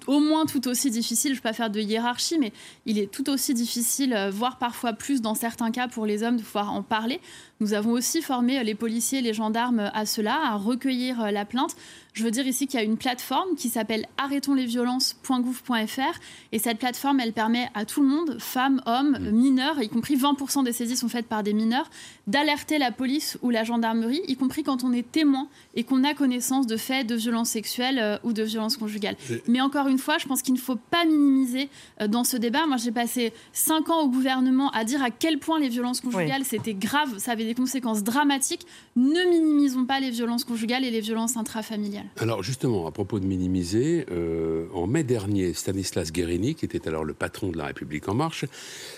au 0.05 0.19
moins 0.19 0.45
tout 0.45 0.67
aussi 0.67 0.89
difficile, 0.89 1.31
je 1.31 1.39
ne 1.39 1.41
vais 1.41 1.49
pas 1.49 1.53
faire 1.53 1.69
de 1.69 1.79
hiérarchie, 1.79 2.37
mais 2.37 2.53
il 2.85 2.99
est 2.99 3.11
tout 3.11 3.29
aussi 3.29 3.53
difficile, 3.53 4.29
voire 4.31 4.57
parfois 4.57 4.93
plus 4.93 5.21
dans 5.21 5.35
certains 5.35 5.71
cas 5.71 5.87
pour 5.87 6.05
les 6.05 6.23
hommes, 6.23 6.37
de 6.37 6.43
pouvoir 6.43 6.71
en 6.71 6.83
parler. 6.83 7.19
Nous 7.59 7.73
avons 7.73 7.91
aussi 7.91 8.21
formé 8.21 8.63
les 8.63 8.75
policiers, 8.75 9.21
les 9.21 9.33
gendarmes 9.33 9.91
à 9.93 10.05
cela, 10.05 10.37
à 10.51 10.55
recueillir 10.55 11.31
la 11.31 11.45
plainte. 11.45 11.75
Je 12.17 12.23
veux 12.23 12.31
dire 12.31 12.47
ici 12.47 12.65
qu'il 12.65 12.79
y 12.79 12.81
a 12.81 12.85
une 12.85 12.97
plateforme 12.97 13.53
qui 13.55 13.69
s'appelle 13.69 14.07
arrêtonslesviolences.gouv.fr 14.17 16.19
et 16.51 16.57
cette 16.57 16.79
plateforme, 16.79 17.19
elle 17.19 17.31
permet 17.31 17.69
à 17.75 17.85
tout 17.85 18.01
le 18.01 18.07
monde, 18.07 18.37
femmes, 18.39 18.81
hommes, 18.87 19.19
mm. 19.19 19.29
mineurs, 19.29 19.79
y 19.83 19.87
compris 19.87 20.15
20% 20.15 20.63
des 20.63 20.71
saisies 20.71 20.97
sont 20.97 21.09
faites 21.09 21.27
par 21.27 21.43
des 21.43 21.53
mineurs, 21.53 21.91
d'alerter 22.25 22.79
la 22.79 22.91
police 22.91 23.37
ou 23.43 23.51
la 23.51 23.63
gendarmerie, 23.63 24.21
y 24.27 24.35
compris 24.35 24.63
quand 24.63 24.83
on 24.83 24.93
est 24.93 25.11
témoin 25.11 25.47
et 25.75 25.83
qu'on 25.83 26.03
a 26.03 26.15
connaissance 26.15 26.65
de 26.65 26.75
faits 26.75 27.05
de 27.05 27.13
violences 27.13 27.49
sexuelles 27.49 27.99
euh, 27.99 28.17
ou 28.23 28.33
de 28.33 28.41
violences 28.41 28.77
conjugales. 28.77 29.15
Mais 29.47 29.61
encore 29.61 29.87
une 29.87 29.99
fois, 29.99 30.17
je 30.17 30.25
pense 30.25 30.41
qu'il 30.41 30.55
ne 30.55 30.59
faut 30.59 30.75
pas 30.75 31.05
minimiser 31.05 31.69
euh, 32.01 32.07
dans 32.07 32.23
ce 32.23 32.35
débat. 32.35 32.65
Moi, 32.65 32.77
j'ai 32.77 32.91
passé 32.91 33.31
5 33.53 33.91
ans 33.91 34.01
au 34.01 34.09
gouvernement 34.09 34.71
à 34.71 34.85
dire 34.85 35.03
à 35.03 35.11
quel 35.11 35.37
point 35.37 35.59
les 35.59 35.69
violences 35.69 36.01
conjugales, 36.01 36.45
c'était 36.45 36.73
grave, 36.73 37.19
ça 37.19 37.33
avait 37.33 37.45
des 37.45 37.53
conséquences 37.53 38.01
dramatiques. 38.01 38.65
Ne 38.97 39.29
minimisons 39.29 39.85
pas 39.85 39.99
les 39.99 40.09
violences 40.09 40.43
conjugales 40.43 40.83
et 40.83 40.89
les 40.89 41.01
violences 41.01 41.37
intrafamiliales. 41.37 42.07
Alors 42.17 42.41
justement, 42.41 42.87
à 42.87 42.91
propos 42.91 43.19
de 43.19 43.27
minimiser, 43.27 44.07
euh, 44.11 44.65
en 44.73 44.87
mai 44.87 45.03
dernier, 45.03 45.53
Stanislas 45.53 46.11
Guérini, 46.11 46.55
qui 46.55 46.65
était 46.65 46.87
alors 46.87 47.03
le 47.03 47.13
patron 47.13 47.49
de 47.49 47.59
la 47.59 47.65
République 47.65 48.09
en 48.09 48.15
marche, 48.15 48.45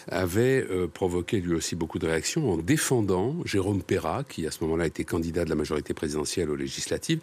avait 0.07 0.65
euh, 0.71 0.87
provoqué 0.87 1.41
lui 1.41 1.53
aussi 1.53 1.75
beaucoup 1.75 1.99
de 1.99 2.07
réactions 2.07 2.49
en 2.49 2.55
défendant 2.55 3.35
Jérôme 3.43 3.81
Perra, 3.81 4.23
qui 4.23 4.47
à 4.47 4.51
ce 4.51 4.63
moment-là 4.63 4.87
était 4.87 5.03
candidat 5.03 5.43
de 5.43 5.49
la 5.49 5.57
majorité 5.57 5.93
présidentielle 5.93 6.49
aux 6.49 6.55
législatives, 6.55 7.19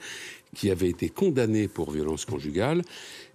qui 0.54 0.70
avait 0.70 0.88
été 0.88 1.08
condamné 1.08 1.68
pour 1.68 1.90
violence 1.90 2.24
conjugale. 2.24 2.82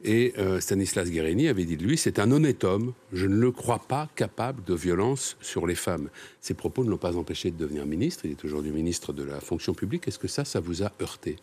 Et 0.04 0.34
euh, 0.38 0.60
Stanislas 0.60 1.10
Guérini 1.10 1.48
avait 1.48 1.66
dit 1.66 1.78
de 1.78 1.84
lui, 1.84 1.98
c'est 1.98 2.20
un 2.20 2.32
honnête 2.32 2.64
homme, 2.64 2.94
je 3.14 3.28
ne 3.28 3.36
le 3.36 3.52
crois 3.52 3.80
pas 3.88 4.10
capable 4.16 4.64
de 4.64 4.74
violence 4.74 5.38
sur 5.42 5.68
les 5.68 5.76
femmes. 5.76 6.10
Ces 6.40 6.54
propos 6.54 6.84
ne 6.84 6.90
l'ont 6.90 6.98
pas 6.98 7.18
empêché 7.18 7.52
de 7.52 7.58
devenir 7.58 7.86
ministre, 7.86 8.26
il 8.26 8.32
est 8.32 8.46
aujourd'hui 8.46 8.72
ministre 8.72 9.14
de 9.14 9.24
la 9.24 9.40
fonction 9.40 9.74
publique. 9.74 10.08
Est-ce 10.08 10.20
que 10.20 10.28
ça, 10.28 10.46
ça 10.46 10.60
vous 10.60 10.84
a 10.84 10.92
heurté? 11.02 11.38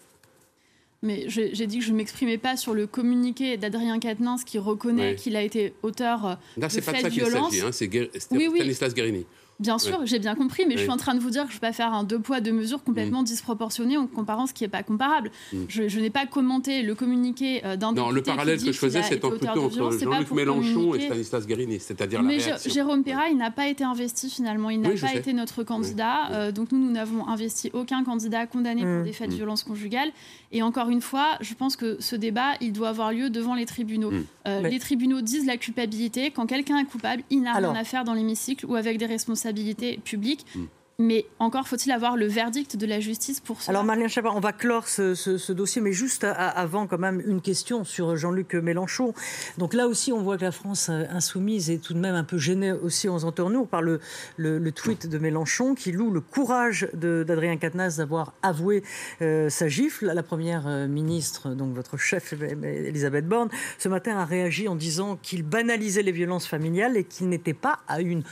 Mais 1.00 1.26
j'ai 1.28 1.66
dit 1.68 1.78
que 1.78 1.84
je 1.84 1.92
ne 1.92 1.96
m'exprimais 1.96 2.38
pas 2.38 2.56
sur 2.56 2.74
le 2.74 2.88
communiqué 2.88 3.56
d'Adrien 3.56 4.00
Quatennens 4.00 4.42
qui 4.44 4.58
reconnaît 4.58 5.14
qu'il 5.14 5.36
a 5.36 5.42
été 5.42 5.72
auteur 5.82 6.38
de 6.56 6.68
faits 6.68 7.04
de 7.04 7.08
violence. 7.08 7.54
Hein, 7.62 7.70
c'est 7.70 7.88
Stanislas 8.18 8.94
Guérini. 8.94 9.24
Bien 9.60 9.78
sûr, 9.78 10.00
j'ai 10.04 10.20
bien 10.20 10.36
compris, 10.36 10.66
mais 10.66 10.76
je 10.76 10.82
suis 10.82 10.90
en 10.90 10.96
train 10.96 11.14
de 11.14 11.20
vous 11.20 11.30
dire 11.30 11.42
que 11.42 11.50
je 11.50 11.56
ne 11.56 11.60
vais 11.60 11.66
pas 11.66 11.72
faire 11.72 11.92
un 11.92 12.04
deux 12.04 12.20
poids, 12.20 12.40
deux 12.40 12.52
mesures 12.52 12.84
complètement 12.84 13.22
mm. 13.22 13.24
disproportionné 13.24 13.96
en 13.96 14.06
comparant 14.06 14.46
ce 14.46 14.54
qui 14.54 14.62
n'est 14.62 14.68
pas 14.68 14.84
comparable. 14.84 15.32
Mm. 15.52 15.64
Je, 15.68 15.98
n'ai 15.98 16.10
pas 16.10 16.26
commenté 16.26 16.82
le 16.82 16.94
communiqué 16.94 17.62
euh, 17.64 17.76
d'un 17.76 17.92
Non, 17.92 18.10
le 18.10 18.22
parallèle 18.22 18.62
que 18.62 18.70
je 18.70 18.78
faisais, 18.78 19.02
c'est 19.02 19.18
plutôt 19.18 19.48
entre 19.48 19.98
Jean-Luc 19.98 20.30
Mélenchon 20.30 20.94
et 20.94 21.00
Stanislas 21.00 21.46
Guérini, 21.46 21.80
c'est-à-dire 21.80 22.22
la 22.22 22.28
Mais 22.28 22.38
Jérôme 22.66 23.02
Perra, 23.02 23.28
il 23.30 23.36
n'a 23.36 23.50
pas 23.50 23.66
été 23.66 23.82
investi 23.82 24.30
finalement, 24.30 24.70
il 24.70 24.80
n'a 24.80 24.90
pas 24.90 25.14
été 25.14 25.32
notre 25.32 25.64
candidat. 25.64 26.30
Euh, 26.30 26.52
donc 26.52 26.70
nous, 26.70 26.78
nous 26.78 26.92
n'avons 26.92 27.26
investi 27.26 27.70
aucun 27.72 28.04
candidat 28.04 28.46
condamné 28.46 28.82
pour 28.82 29.00
mm. 29.00 29.04
des 29.04 29.12
faits 29.12 29.30
de 29.30 29.34
violence 29.34 29.64
conjugale. 29.64 30.10
Et 30.52 30.62
encore 30.62 30.88
une 30.88 31.00
fois, 31.00 31.36
je 31.40 31.54
pense 31.54 31.74
que 31.74 31.96
ce 32.00 32.14
débat, 32.14 32.52
il 32.60 32.72
doit 32.72 32.90
avoir 32.90 33.12
lieu 33.12 33.28
devant 33.28 33.54
les 33.54 33.66
tribunaux. 33.66 34.12
Euh, 34.46 34.62
les 34.62 34.78
tribunaux 34.78 35.20
disent 35.20 35.46
la 35.46 35.56
culpabilité. 35.56 36.30
Quand 36.30 36.46
quelqu'un 36.46 36.78
est 36.78 36.84
coupable, 36.84 37.22
il 37.30 37.42
n'a 37.42 37.54
rien 37.54 37.74
à 37.74 37.84
faire 37.84 38.04
dans 38.04 38.14
l'hémicycle 38.14 38.64
ou 38.66 38.76
avec 38.76 38.98
des 38.98 39.06
responsabilités 39.48 39.98
publique. 39.98 40.46
Mm. 40.54 40.64
Mais 41.00 41.26
encore 41.38 41.68
faut-il 41.68 41.92
avoir 41.92 42.16
le 42.16 42.26
verdict 42.26 42.76
de 42.76 42.84
la 42.84 42.98
justice 42.98 43.38
pour 43.38 43.62
cela. 43.62 43.70
Alors 43.70 43.84
Marlène 43.84 44.08
Schiappa, 44.08 44.30
on 44.34 44.40
va 44.40 44.52
clore 44.52 44.88
ce, 44.88 45.52
dossier, 45.52 45.80
mais 45.80 45.92
juste 45.92 46.24
avant 46.24 46.88
quand 46.88 46.98
même 46.98 47.22
une 47.24 47.40
question 47.40 47.84
sur 47.84 48.16
Jean-Luc 48.16 48.54
Mélenchon. 48.54 49.14
Donc 49.58 49.74
là 49.74 49.86
aussi, 49.86 50.12
on 50.12 50.22
voit 50.22 50.36
que 50.36 50.44
la 50.44 50.50
France 50.50 50.88
insoumise 50.88 51.70
est 51.70 51.78
tout 51.78 51.94
de 51.94 52.00
même 52.00 52.16
un 52.16 52.24
peu 52.24 52.36
gênée 52.36 52.72
aussi 52.72 53.08
en 53.08 53.20
nous 53.48 53.64
par 53.64 53.80
le, 53.80 54.00
le, 54.38 54.72
tweet 54.72 55.06
de 55.06 55.18
Mélenchon 55.18 55.76
qui 55.76 55.92
loue 55.92 56.10
le 56.10 56.20
courage 56.20 56.88
d'Adrien 56.94 57.58
Quatennens 57.58 57.98
d'avoir 57.98 58.32
avoué 58.42 58.82
euh, 59.22 59.48
sa 59.50 59.68
gifle. 59.68 60.06
La 60.06 60.24
première 60.24 60.66
euh, 60.66 60.88
ministre, 60.88 61.50
donc 61.50 61.76
votre 61.76 61.96
chef 61.96 62.32
Elisabeth 62.32 63.28
Borne, 63.28 63.50
ce 63.78 63.88
matin 63.88 64.18
a 64.18 64.24
réagi 64.24 64.66
en 64.66 64.74
disant 64.74 65.16
qu'il 65.22 65.44
banalisait 65.44 66.02
les 66.02 66.10
violences 66.10 66.48
familiales 66.48 66.96
et 66.96 67.04
qu'il 67.04 67.28
n'était 67.28 67.54
pas 67.54 67.78
à 67.86 68.00
une 68.00 68.24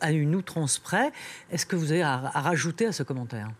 à 0.00 0.12
une 0.12 0.34
outrance 0.34 0.78
près. 0.78 1.12
Est-ce 1.50 1.66
que 1.66 1.76
vous 1.76 1.92
avez 1.92 2.02
à, 2.02 2.16
rajouter 2.16 2.86
à 2.86 2.92
ce 2.92 3.02
commentaire? 3.02 3.50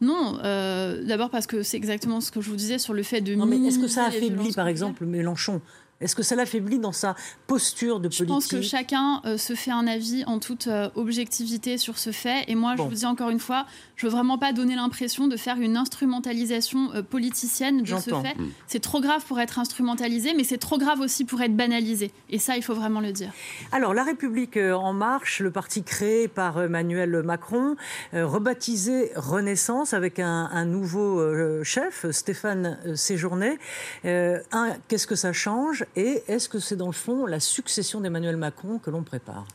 Non, 0.00 0.38
euh, 0.44 1.02
d'abord 1.04 1.30
parce 1.30 1.46
que 1.46 1.62
c'est 1.62 1.76
exactement 1.76 2.20
ce 2.20 2.30
que 2.30 2.40
je 2.40 2.50
vous 2.50 2.56
disais 2.56 2.78
sur 2.78 2.92
le 2.92 3.02
fait 3.02 3.20
de. 3.20 3.34
Non, 3.34 3.46
mais 3.46 3.58
est-ce 3.58 3.78
que 3.78 3.88
ça 3.88 4.04
affaiblit, 4.06 4.52
par 4.52 4.68
exemple, 4.68 5.04
Mélenchon? 5.06 5.60
Est-ce 6.00 6.14
que 6.14 6.22
ça 6.22 6.36
l'affaiblit 6.36 6.78
dans 6.78 6.92
sa 6.92 7.16
posture 7.46 8.00
de 8.00 8.08
politique 8.08 8.26
Je 8.28 8.32
pense 8.32 8.48
que 8.48 8.60
chacun 8.60 9.22
euh, 9.24 9.38
se 9.38 9.54
fait 9.54 9.70
un 9.70 9.86
avis 9.86 10.24
en 10.26 10.38
toute 10.38 10.66
euh, 10.66 10.90
objectivité 10.94 11.78
sur 11.78 11.96
ce 11.96 12.12
fait. 12.12 12.44
Et 12.48 12.54
moi, 12.54 12.74
je 12.76 12.82
vous 12.82 12.90
dis 12.90 13.06
encore 13.06 13.30
une 13.30 13.40
fois, 13.40 13.64
je 13.96 14.06
veux 14.06 14.12
vraiment 14.12 14.36
pas 14.36 14.52
donner 14.52 14.76
l'impression 14.76 15.26
de 15.26 15.38
faire 15.38 15.56
une 15.56 15.74
instrumentalisation 15.76 16.92
euh, 16.92 17.02
politicienne 17.02 17.82
de 17.82 17.86
ce 17.86 18.10
fait. 18.10 18.34
Mm. 18.36 18.50
C'est 18.66 18.80
trop 18.80 19.00
grave 19.00 19.24
pour 19.24 19.40
être 19.40 19.58
instrumentalisé, 19.58 20.34
mais 20.34 20.44
c'est 20.44 20.58
trop 20.58 20.76
grave 20.76 21.00
aussi 21.00 21.24
pour 21.24 21.40
être 21.40 21.56
banalisé. 21.56 22.10
Et 22.28 22.38
ça, 22.38 22.58
il 22.58 22.62
faut 22.62 22.74
vraiment 22.74 23.00
le 23.00 23.12
dire. 23.12 23.32
Alors, 23.72 23.94
La 23.94 24.04
République 24.04 24.58
en 24.58 24.92
marche, 24.92 25.40
le 25.40 25.50
parti 25.50 25.82
créé 25.82 26.28
par 26.28 26.60
Emmanuel 26.60 27.22
Macron, 27.22 27.76
rebaptisé 28.12 29.12
Renaissance 29.16 29.94
avec 29.94 30.18
un, 30.18 30.50
un 30.52 30.64
nouveau 30.66 31.62
chef, 31.64 32.04
Stéphane 32.10 32.78
Séjourné. 32.94 33.58
un, 34.04 34.76
qu'est-ce 34.88 35.06
que 35.06 35.14
ça 35.14 35.32
change? 35.32 35.85
Et 35.94 36.22
est-ce 36.28 36.48
que 36.48 36.58
c'est 36.58 36.76
dans 36.76 36.86
le 36.86 36.92
fond 36.92 37.26
la 37.26 37.40
succession 37.40 38.00
d'Emmanuel 38.00 38.36
Macron 38.36 38.78
que 38.78 38.90
l'on 38.90 39.02
prépare? 39.02 39.46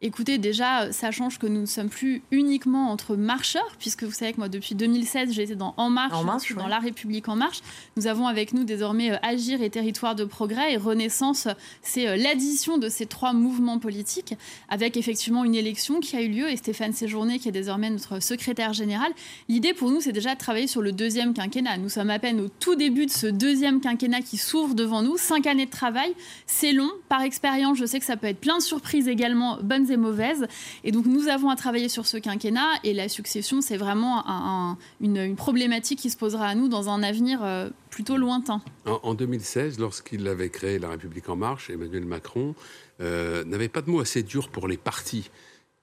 Écoutez, 0.00 0.38
déjà, 0.38 0.92
ça 0.92 1.10
change 1.10 1.40
que 1.40 1.48
nous 1.48 1.62
ne 1.62 1.66
sommes 1.66 1.88
plus 1.88 2.22
uniquement 2.30 2.92
entre 2.92 3.16
marcheurs, 3.16 3.74
puisque 3.80 4.04
vous 4.04 4.12
savez 4.12 4.32
que 4.32 4.36
moi, 4.36 4.48
depuis 4.48 4.76
2016, 4.76 5.32
j'ai 5.32 5.42
été 5.42 5.56
dans 5.56 5.74
En 5.76 5.90
Marche, 5.90 6.54
dans 6.54 6.68
La 6.68 6.78
République 6.78 7.28
En 7.28 7.34
Marche. 7.34 7.62
Nous 7.96 8.06
avons 8.06 8.28
avec 8.28 8.52
nous 8.52 8.62
désormais 8.62 9.10
euh, 9.10 9.16
Agir 9.22 9.60
et 9.60 9.70
Territoire 9.70 10.14
de 10.14 10.24
Progrès 10.24 10.72
et 10.72 10.76
Renaissance. 10.76 11.48
C'est 11.82 12.06
euh, 12.06 12.14
l'addition 12.16 12.78
de 12.78 12.88
ces 12.88 13.06
trois 13.06 13.32
mouvements 13.32 13.80
politiques, 13.80 14.36
avec 14.68 14.96
effectivement 14.96 15.42
une 15.42 15.56
élection 15.56 15.98
qui 15.98 16.14
a 16.14 16.22
eu 16.22 16.28
lieu 16.28 16.48
et 16.48 16.56
Stéphane 16.56 16.92
Séjourné, 16.92 17.40
qui 17.40 17.48
est 17.48 17.52
désormais 17.52 17.90
notre 17.90 18.22
secrétaire 18.22 18.74
général. 18.74 19.10
L'idée 19.48 19.74
pour 19.74 19.90
nous, 19.90 20.00
c'est 20.00 20.12
déjà 20.12 20.34
de 20.34 20.38
travailler 20.38 20.68
sur 20.68 20.80
le 20.80 20.92
deuxième 20.92 21.34
quinquennat. 21.34 21.76
Nous 21.76 21.88
sommes 21.88 22.10
à 22.10 22.20
peine 22.20 22.40
au 22.40 22.48
tout 22.48 22.76
début 22.76 23.06
de 23.06 23.10
ce 23.10 23.26
deuxième 23.26 23.80
quinquennat 23.80 24.22
qui 24.22 24.36
s'ouvre 24.36 24.76
devant 24.76 25.02
nous. 25.02 25.16
Cinq 25.16 25.48
années 25.48 25.66
de 25.66 25.72
travail, 25.72 26.14
c'est 26.46 26.72
long. 26.72 26.92
Par 27.08 27.22
expérience, 27.22 27.78
je 27.78 27.84
sais 27.84 27.98
que 27.98 28.06
ça 28.06 28.16
peut 28.16 28.28
être 28.28 28.38
plein 28.38 28.58
de 28.58 28.62
surprises 28.62 29.08
également, 29.08 29.58
bonnes 29.60 29.87
et 29.90 29.96
mauvaises. 29.96 30.46
Et 30.84 30.92
donc 30.92 31.06
nous 31.06 31.28
avons 31.28 31.50
à 31.50 31.56
travailler 31.56 31.88
sur 31.88 32.06
ce 32.06 32.16
quinquennat 32.16 32.68
et 32.84 32.94
la 32.94 33.08
succession, 33.08 33.60
c'est 33.60 33.76
vraiment 33.76 34.76
une, 35.00 35.36
problématique 35.36 35.98
qui 35.98 36.10
se 36.10 36.16
posera 36.16 36.46
à 36.46 36.54
nous 36.54 36.68
dans 36.68 36.88
un 36.88 37.02
avenir 37.02 37.40
euh, 37.42 37.68
plutôt 37.90 38.16
lointain. 38.16 38.62
En, 38.86 39.14
2016, 39.14 39.78
lorsqu'il 39.78 40.26
avait 40.26 40.50
créé 40.50 40.78
La 40.78 40.90
République 40.90 41.28
en 41.28 41.36
marche, 41.36 41.70
Emmanuel 41.70 42.04
Macron 42.04 42.54
euh, 43.00 43.44
n'avait 43.44 43.68
pas 43.68 43.82
de 43.82 43.90
mots 43.90 44.00
assez 44.00 44.22
durs 44.22 44.48
pour 44.48 44.68
les 44.68 44.76
partis 44.76 45.30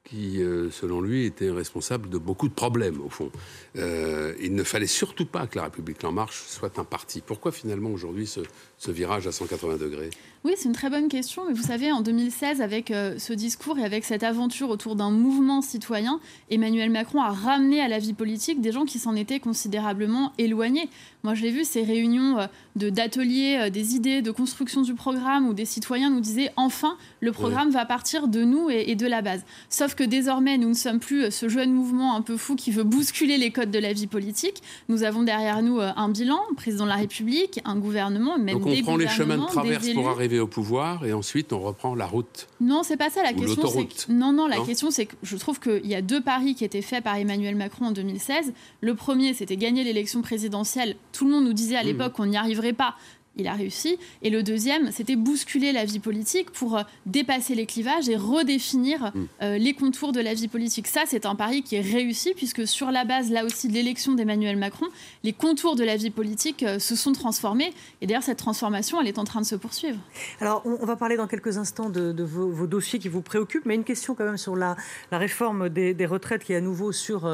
qui, 0.06 0.42
euh, 0.42 0.70
selon 0.72 1.02
lui, 1.02 1.26
était 1.26 1.50
responsable 1.50 2.10
de 2.10 2.18
beaucoup 2.18 2.48
de 2.48 2.54
problèmes, 2.54 3.02
au 3.02 3.10
fond. 3.10 3.32
il 3.76 4.54
ne 4.56 4.64
fallait 4.64 4.88
surtout 4.88 5.26
pas 5.26 5.48
que 5.48 5.58
La 5.58 5.66
République 5.66 6.04
En 6.04 6.12
Marche 6.12 6.44
soit 6.48 6.80
un 6.80 6.84
parti. 6.84 7.22
Pourquoi, 7.26 7.52
finalement, 7.52 7.90
aujourd'hui, 7.90 8.28
ce, 8.28 8.42
ce 8.78 8.92
virage 8.92 9.28
à 9.28 9.32
180 9.32 9.78
degrés? 9.78 10.12
Oui, 10.46 10.54
c'est 10.58 10.66
une 10.66 10.76
très 10.76 10.92
bonne 10.92 11.08
question. 11.08 11.46
Mais 11.48 11.54
vous 11.54 11.64
savez, 11.64 11.92
en 11.92 12.02
2016, 12.02 12.62
avec 12.62 12.92
euh, 12.92 13.18
ce 13.18 13.34
discours 13.34 13.80
et 13.80 13.84
avec 13.84 14.06
cette 14.06 14.22
aventure 14.22 14.70
autour 14.70 14.96
d'un 14.96 15.10
mouvement 15.10 15.64
citoyen, 15.64 16.20
Emmanuel 16.52 16.92
Macron 16.92 17.20
a 17.20 17.32
ramené 17.32 17.82
à 17.82 17.88
la 17.88 17.98
vie 17.98 18.14
politique 18.14 18.62
des 18.62 18.72
gens 18.72 18.86
qui 18.86 19.00
s'en 19.00 19.16
étaient 19.16 19.40
considérablement 19.40 20.34
éloignés. 20.38 20.88
Moi, 21.24 21.34
je 21.34 21.42
l'ai 21.42 21.50
vu, 21.50 21.64
ces 21.64 21.82
réunions 21.82 22.38
euh, 22.38 22.46
de 22.76 22.92
d'ateliers, 22.92 23.58
euh, 23.60 23.70
des 23.72 23.96
idées, 23.96 24.22
de 24.22 24.30
construction 24.30 24.84
du 24.84 24.94
programme, 24.94 25.48
où 25.48 25.56
des 25.56 25.66
citoyens 25.66 26.12
nous 26.12 26.20
disaient 26.20 26.52
enfin, 26.58 26.96
le 27.22 27.32
programme 27.32 27.72
va 27.72 27.84
partir 27.86 28.28
de 28.28 28.44
nous 28.44 28.70
et, 28.70 28.92
et, 28.92 28.96
de 28.96 29.08
la 29.08 29.24
base. 29.24 29.44
Sauf 29.70 29.95
que 29.96 30.04
désormais, 30.04 30.58
nous 30.58 30.70
ne 30.70 30.74
sommes 30.74 31.00
plus 31.00 31.32
ce 31.32 31.50
jeune 31.50 31.72
mouvement 31.72 32.16
un 32.16 32.22
peu 32.22 32.38
fou 32.38 32.56
qui 32.56 32.72
veut 32.72 32.84
bousculer 32.84 33.38
les 33.38 33.52
codes 33.52 33.72
de 33.72 33.80
la 33.80 33.94
vie 33.94 34.08
politique. 34.08 34.62
Nous 34.90 35.04
avons 35.04 35.24
derrière 35.24 35.62
nous 35.62 35.80
un 35.80 36.10
bilan, 36.10 36.40
président 36.56 36.84
de 36.84 36.90
la 36.90 36.96
République, 36.96 37.60
un 37.66 37.78
gouvernement, 37.78 38.38
même 38.38 38.58
on 38.58 38.82
prend 38.84 38.98
les 38.98 39.08
chemins 39.08 39.38
de 39.38 39.46
traverse 39.46 39.90
pour 39.94 40.10
arriver 40.10 40.40
au 40.40 40.48
pouvoir 40.48 41.06
et 41.06 41.14
ensuite 41.14 41.54
on 41.54 41.60
reprend 41.60 41.96
la 41.96 42.06
route. 42.06 42.48
Non, 42.60 42.84
c'est 42.84 42.98
pas 42.98 43.10
ça 43.10 43.24
la 43.24 43.34
question. 43.34 43.64
Non, 44.10 44.32
non, 44.32 44.48
la 44.48 44.60
question 44.60 44.92
c'est 44.92 45.06
que 45.06 45.16
je 45.24 45.38
trouve 45.38 45.60
qu'il 45.60 45.86
y 45.86 45.96
a 45.96 46.02
deux 46.02 46.22
paris 46.22 46.56
qui 46.56 46.66
étaient 46.66 46.82
faits 46.82 47.04
par 47.04 47.16
Emmanuel 47.16 47.56
Macron 47.56 47.88
en 47.88 47.92
2016. 47.92 48.54
Le 48.82 48.96
premier, 48.96 49.34
c'était 49.34 49.58
gagner 49.58 49.84
l'élection 49.84 50.22
présidentielle. 50.22 50.96
Tout 51.12 51.26
le 51.26 51.32
monde 51.32 51.46
nous 51.46 51.54
disait 51.54 51.76
à 51.76 51.84
mmh. 51.84 51.88
l'époque 51.88 52.14
qu'on 52.14 52.26
n'y 52.26 52.38
arriverait 52.38 52.74
pas 52.74 52.96
il 53.38 53.48
a 53.48 53.54
réussi. 53.54 53.98
Et 54.22 54.30
le 54.30 54.44
deuxième, 54.44 54.92
c'était 54.92 55.16
bousculer 55.16 55.72
la 55.72 55.86
vie 55.86 56.00
politique 56.00 56.52
pour 56.52 56.78
euh, 56.78 56.84
dépasser 57.06 57.56
les 57.56 57.66
clivages 57.66 58.10
et 58.10 58.16
redéfinir 58.16 59.12
mm. 59.14 59.26
euh, 59.42 59.58
les 59.58 59.74
contours 59.74 60.12
de 60.12 60.22
la 60.22 60.34
vie 60.34 60.48
politique. 60.48 60.88
Ça, 60.88 61.04
c'est 61.06 61.26
un 61.26 61.36
pari 61.36 61.64
qui 61.64 61.76
est 61.76 61.82
réussi, 61.82 62.34
puisque 62.36 62.68
sur 62.68 62.92
la 62.92 63.06
base, 63.06 63.32
là 63.32 63.46
aussi, 63.46 63.68
de 63.68 63.74
l'élection 63.74 64.14
d'Emmanuel 64.14 64.58
Macron, 64.58 64.88
les 65.24 65.34
contours 65.34 65.76
de 65.76 65.84
la 65.84 65.96
vie 65.96 66.10
politique 66.10 66.64
euh, 66.64 66.80
se 66.80 66.96
sont 66.96 67.12
transformés. 67.12 67.74
Et 68.02 68.08
d'ailleurs, 68.08 68.24
cette 68.24 68.38
transformation, 68.38 69.02
elle 69.02 69.08
est 69.08 69.20
en 69.20 69.26
train 69.26 69.42
de 69.42 69.46
se 69.46 69.56
poursuivre. 69.56 69.98
Alors, 70.40 70.62
on, 70.66 70.86
va 70.86 70.96
parler 70.96 71.18
dans 71.18 71.28
quelques 71.28 71.58
instants 71.58 71.90
de, 71.90 72.24
vos, 72.24 72.68
dossiers 72.68 73.00
qui 73.00 73.10
vous 73.10 73.22
préoccupent, 73.22 73.66
mais 73.66 73.76
une 73.76 73.84
question 73.84 74.16
quand 74.16 74.26
même 74.26 74.38
sur 74.38 74.56
la, 74.56 74.76
réforme 75.12 75.70
des, 75.70 76.06
retraites 76.06 76.44
qui 76.44 76.54
est 76.54 76.58
à 76.58 76.62
nouveau 76.62 76.92
sur 76.92 77.28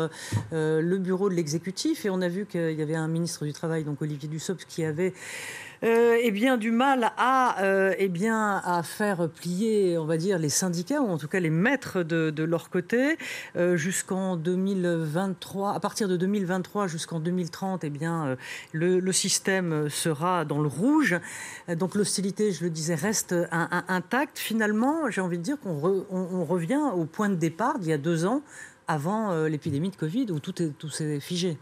le 0.52 0.98
bureau 0.98 1.30
de 1.30 1.36
l'exécutif. 1.36 2.06
Et 2.06 2.10
on 2.10 2.22
a 2.22 2.30
vu 2.30 2.46
qu'il 2.46 2.72
y 2.72 2.82
avait 2.82 2.96
un 2.96 3.08
ministre 3.08 3.46
du 3.46 3.54
Travail, 3.54 3.84
donc 3.84 4.02
Olivier 4.02 4.30
Dussopt, 4.30 4.66
qui 4.66 4.84
avait 4.84 5.14
euh, 5.84 6.18
eh 6.22 6.30
bien, 6.30 6.58
du 6.58 6.70
mal 6.70 7.12
à, 7.18 7.64
euh, 7.64 7.96
eh 7.98 8.08
bien, 8.08 8.62
à 8.64 8.84
faire 8.84 9.28
plier, 9.30 9.98
on 9.98 10.06
va 10.06 10.18
dire, 10.18 10.38
les 10.38 10.50
syndicats, 10.50 11.02
ou 11.02 11.10
en 11.10 11.18
tout 11.18 11.28
cas 11.28 11.40
les 11.40 11.50
mettre 11.50 12.04
de, 12.04 12.44
leur 12.44 12.70
côté. 12.70 13.18
Euh, 13.56 13.78
jusqu'en 13.78 14.36
2023, 14.36 15.74
à 15.74 15.80
partir 15.80 16.08
de 16.08 16.18
2023 16.18 16.88
jusqu'en 16.88 17.20
2030, 17.20 17.84
eh 17.84 17.90
bien, 17.90 18.38
le, 18.74 19.12
système 19.12 19.90
sera 19.90 20.46
dans 20.46 20.62
le 20.62 20.68
rouge. 20.68 21.20
Donc 21.68 21.96
l'hostilité, 21.96 22.52
je 22.52 22.64
le 22.64 22.70
disais, 22.70 22.96
reste 22.96 23.36
intacte. 23.52 24.40
Finalement, 24.40 25.10
j'ai 25.10 25.22
envie 25.22 25.38
de 25.38 25.44
dire 25.44 25.60
qu'on 25.60 26.06
on 26.10 26.46
revient 26.46 26.82
au 26.96 27.06
point 27.06 27.30
de 27.30 27.36
départ 27.36 27.80
d'il 27.80 27.90
y 27.90 27.94
a 27.94 27.98
deux 27.98 28.26
ans, 28.26 28.42
avant 28.88 29.46
l'épidémie 29.46 29.90
de 29.90 29.96
Covid, 29.96 30.28
où 30.32 30.40
tout, 30.40 30.62
est, 30.62 30.70
tout 30.78 30.90
s'est 30.90 31.20
figé. 31.20 31.58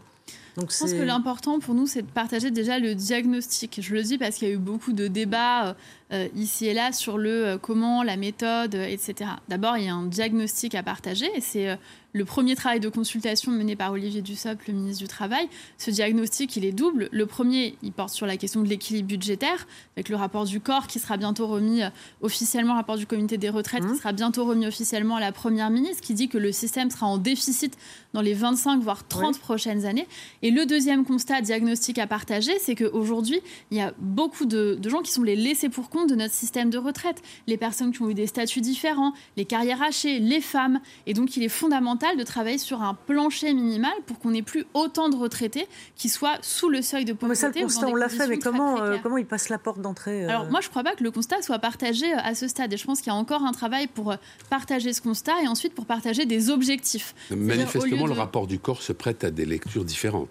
Donc 0.56 0.72
je 0.72 0.78
pense 0.78 0.92
que 0.92 1.02
l'important 1.02 1.58
pour 1.60 1.74
nous, 1.74 1.86
c'est 1.86 2.02
de 2.02 2.10
partager 2.10 2.50
déjà 2.50 2.78
le 2.78 2.94
diagnostic. 2.94 3.78
Je 3.80 3.94
le 3.94 4.02
dis 4.02 4.18
parce 4.18 4.36
qu'il 4.36 4.48
y 4.48 4.50
a 4.50 4.54
eu 4.54 4.58
beaucoup 4.58 4.92
de 4.92 5.08
débats 5.08 5.76
euh, 6.12 6.26
ici 6.34 6.66
et 6.66 6.74
là 6.74 6.90
sur 6.90 7.18
le 7.18 7.46
euh, 7.46 7.58
comment, 7.58 8.02
la 8.02 8.16
méthode, 8.16 8.74
euh, 8.74 8.84
etc. 8.84 9.30
D'abord, 9.48 9.76
il 9.76 9.84
y 9.84 9.88
a 9.88 9.94
un 9.94 10.06
diagnostic 10.06 10.74
à 10.74 10.82
partager 10.82 11.30
et 11.36 11.40
c'est 11.40 11.78
le 12.12 12.24
premier 12.24 12.56
travail 12.56 12.80
de 12.80 12.88
consultation 12.88 13.52
mené 13.52 13.76
par 13.76 13.92
Olivier 13.92 14.20
Dussopt, 14.20 14.66
le 14.66 14.74
ministre 14.74 15.04
du 15.04 15.08
Travail. 15.08 15.48
Ce 15.78 15.92
diagnostic, 15.92 16.56
il 16.56 16.64
est 16.64 16.72
double. 16.72 17.08
Le 17.12 17.26
premier, 17.26 17.76
il 17.84 17.92
porte 17.92 18.12
sur 18.12 18.26
la 18.26 18.36
question 18.36 18.62
de 18.62 18.68
l'équilibre 18.68 19.06
budgétaire, 19.06 19.68
avec 19.96 20.08
le 20.08 20.16
rapport 20.16 20.44
du 20.44 20.58
corps 20.58 20.88
qui 20.88 20.98
sera 20.98 21.16
bientôt 21.16 21.46
remis 21.46 21.82
officiellement, 22.20 22.72
le 22.72 22.78
rapport 22.78 22.96
du 22.96 23.06
comité 23.06 23.38
des 23.38 23.48
retraites 23.48 23.86
qui 23.86 23.92
mmh. 23.92 23.98
sera 23.98 24.12
bientôt 24.12 24.44
remis 24.44 24.66
officiellement 24.66 25.16
à 25.16 25.20
la 25.20 25.30
Première 25.30 25.70
ministre, 25.70 26.02
qui 26.02 26.14
dit 26.14 26.28
que 26.28 26.38
le 26.38 26.50
système 26.50 26.90
sera 26.90 27.06
en 27.06 27.18
déficit 27.18 27.78
dans 28.12 28.22
les 28.22 28.34
25 28.34 28.82
voire 28.82 29.06
30 29.06 29.38
prochaines 29.38 29.86
années. 29.86 30.08
Et 30.42 30.50
le 30.50 30.64
deuxième 30.64 31.04
constat 31.04 31.42
diagnostic 31.42 31.98
à 31.98 32.06
partager, 32.06 32.52
c'est 32.60 32.74
qu'aujourd'hui, 32.74 33.40
il 33.70 33.76
y 33.76 33.80
a 33.80 33.92
beaucoup 33.98 34.46
de, 34.46 34.78
de 34.80 34.88
gens 34.88 35.02
qui 35.02 35.12
sont 35.12 35.22
les 35.22 35.36
laissés 35.36 35.68
pour 35.68 35.90
compte 35.90 36.08
de 36.08 36.14
notre 36.14 36.32
système 36.32 36.70
de 36.70 36.78
retraite. 36.78 37.20
Les 37.46 37.58
personnes 37.58 37.92
qui 37.92 38.00
ont 38.00 38.08
eu 38.08 38.14
des 38.14 38.26
statuts 38.26 38.62
différents, 38.62 39.12
les 39.36 39.44
carrières 39.44 39.82
hachées, 39.82 40.18
les 40.18 40.40
femmes. 40.40 40.80
Et 41.06 41.12
donc, 41.12 41.36
il 41.36 41.42
est 41.42 41.50
fondamental 41.50 42.16
de 42.16 42.22
travailler 42.22 42.58
sur 42.58 42.82
un 42.82 42.94
plancher 42.94 43.52
minimal 43.52 43.92
pour 44.06 44.18
qu'on 44.18 44.30
n'ait 44.30 44.42
plus 44.42 44.64
autant 44.72 45.10
de 45.10 45.16
retraités 45.16 45.66
qui 45.94 46.08
soient 46.08 46.38
sous 46.40 46.70
le 46.70 46.80
seuil 46.80 47.04
de 47.04 47.12
pauvreté. 47.12 47.46
Mais 47.46 47.52
ça, 47.52 47.60
le 47.60 47.64
constat, 47.66 47.88
on 47.88 47.94
l'a 47.94 48.08
fait, 48.08 48.26
mais 48.26 48.38
comment, 48.38 48.80
euh, 48.80 48.96
comment 49.02 49.18
ils 49.18 49.26
passent 49.26 49.50
la 49.50 49.58
porte 49.58 49.80
d'entrée 49.80 50.24
euh 50.24 50.28
Alors, 50.30 50.50
moi, 50.50 50.60
je 50.60 50.68
ne 50.68 50.70
crois 50.70 50.84
pas 50.84 50.94
que 50.94 51.04
le 51.04 51.10
constat 51.10 51.42
soit 51.42 51.58
partagé 51.58 52.12
euh, 52.12 52.18
à 52.22 52.34
ce 52.34 52.48
stade. 52.48 52.72
Et 52.72 52.78
je 52.78 52.84
pense 52.84 53.00
qu'il 53.00 53.12
y 53.12 53.14
a 53.14 53.18
encore 53.18 53.44
un 53.44 53.52
travail 53.52 53.88
pour 53.88 54.14
partager 54.48 54.94
ce 54.94 55.02
constat 55.02 55.42
et 55.42 55.48
ensuite 55.48 55.74
pour 55.74 55.84
partager 55.84 56.24
des 56.24 56.48
objectifs. 56.48 57.14
Manifestement, 57.30 58.06
le 58.06 58.14
rapport 58.14 58.46
du 58.46 58.58
corps 58.58 58.80
se 58.80 58.94
prête 58.94 59.22
à 59.22 59.30
des 59.30 59.44
lectures 59.44 59.84
différentes. 59.84 60.29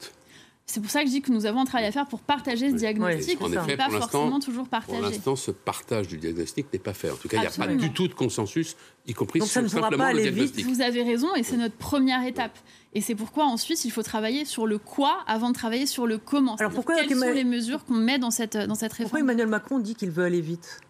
C'est 0.70 0.82
pour 0.82 0.92
ça 0.92 1.02
que 1.02 1.08
je 1.08 1.14
dis 1.14 1.22
que 1.24 1.32
nous 1.32 1.48
avons 1.48 1.62
un 1.62 1.66
travail 1.66 1.88
à 1.88 1.92
faire 1.92 2.06
pour 2.06 2.20
partager 2.20 2.70
ce 2.70 2.76
diagnostic. 2.76 3.42
Oui. 3.42 3.50
n'est 3.50 3.76
pas 3.76 3.90
forcément 3.90 4.40
toujours 4.40 4.68
partagé. 4.68 5.00
Pour 5.00 5.10
l'instant, 5.10 5.36
ce 5.36 5.50
partage 5.50 6.08
du 6.08 6.18
diagnostic 6.18 6.72
n'est 6.72 6.78
pas 6.78 6.94
fait. 6.94 7.10
En 7.10 7.16
tout 7.16 7.28
cas, 7.28 7.38
il 7.38 7.42
n'y 7.42 7.48
a 7.48 7.50
pas 7.50 7.68
du 7.68 7.92
tout 7.92 8.08
de 8.08 8.14
consensus, 8.14 8.78
y 9.08 9.14
compris 9.14 9.40
sur 9.42 9.48
simplement 9.48 9.90
pas 9.98 10.14
le 10.14 10.22
diagnostic. 10.22 10.58
Vite. 10.58 10.68
Vous 10.68 10.82
avez 10.82 11.02
raison, 11.02 11.34
et 11.34 11.42
c'est 11.42 11.58
notre 11.58 11.76
première 11.76 12.24
étape. 12.24 12.56
Et 12.94 13.02
c'est 13.02 13.16
pourquoi 13.16 13.46
ensuite, 13.46 13.84
il 13.84 13.90
faut 13.90 14.04
travailler 14.04 14.46
sur 14.46 14.68
le 14.68 14.78
quoi 14.78 15.24
avant 15.26 15.50
de 15.50 15.56
travailler 15.56 15.88
sur 15.88 16.06
le 16.06 16.20
comment. 16.20 16.56
Alors 16.58 16.72
pourquoi 16.72 16.98
Quelles 16.98 17.18
sont 17.18 17.32
les 17.32 17.44
mesures 17.44 17.84
qu'on 17.84 17.96
met 17.96 18.20
dans 18.20 18.32
cette, 18.32 18.56
dans 18.56 18.76
cette 18.76 18.94
réforme 18.94 19.10
Pourquoi 19.10 19.22
Emmanuel 19.22 19.48
Macron 19.48 19.80
dit 19.80 19.96
qu'il 19.96 20.12
veut 20.12 20.24
aller 20.24 20.42
vite? 20.42 20.82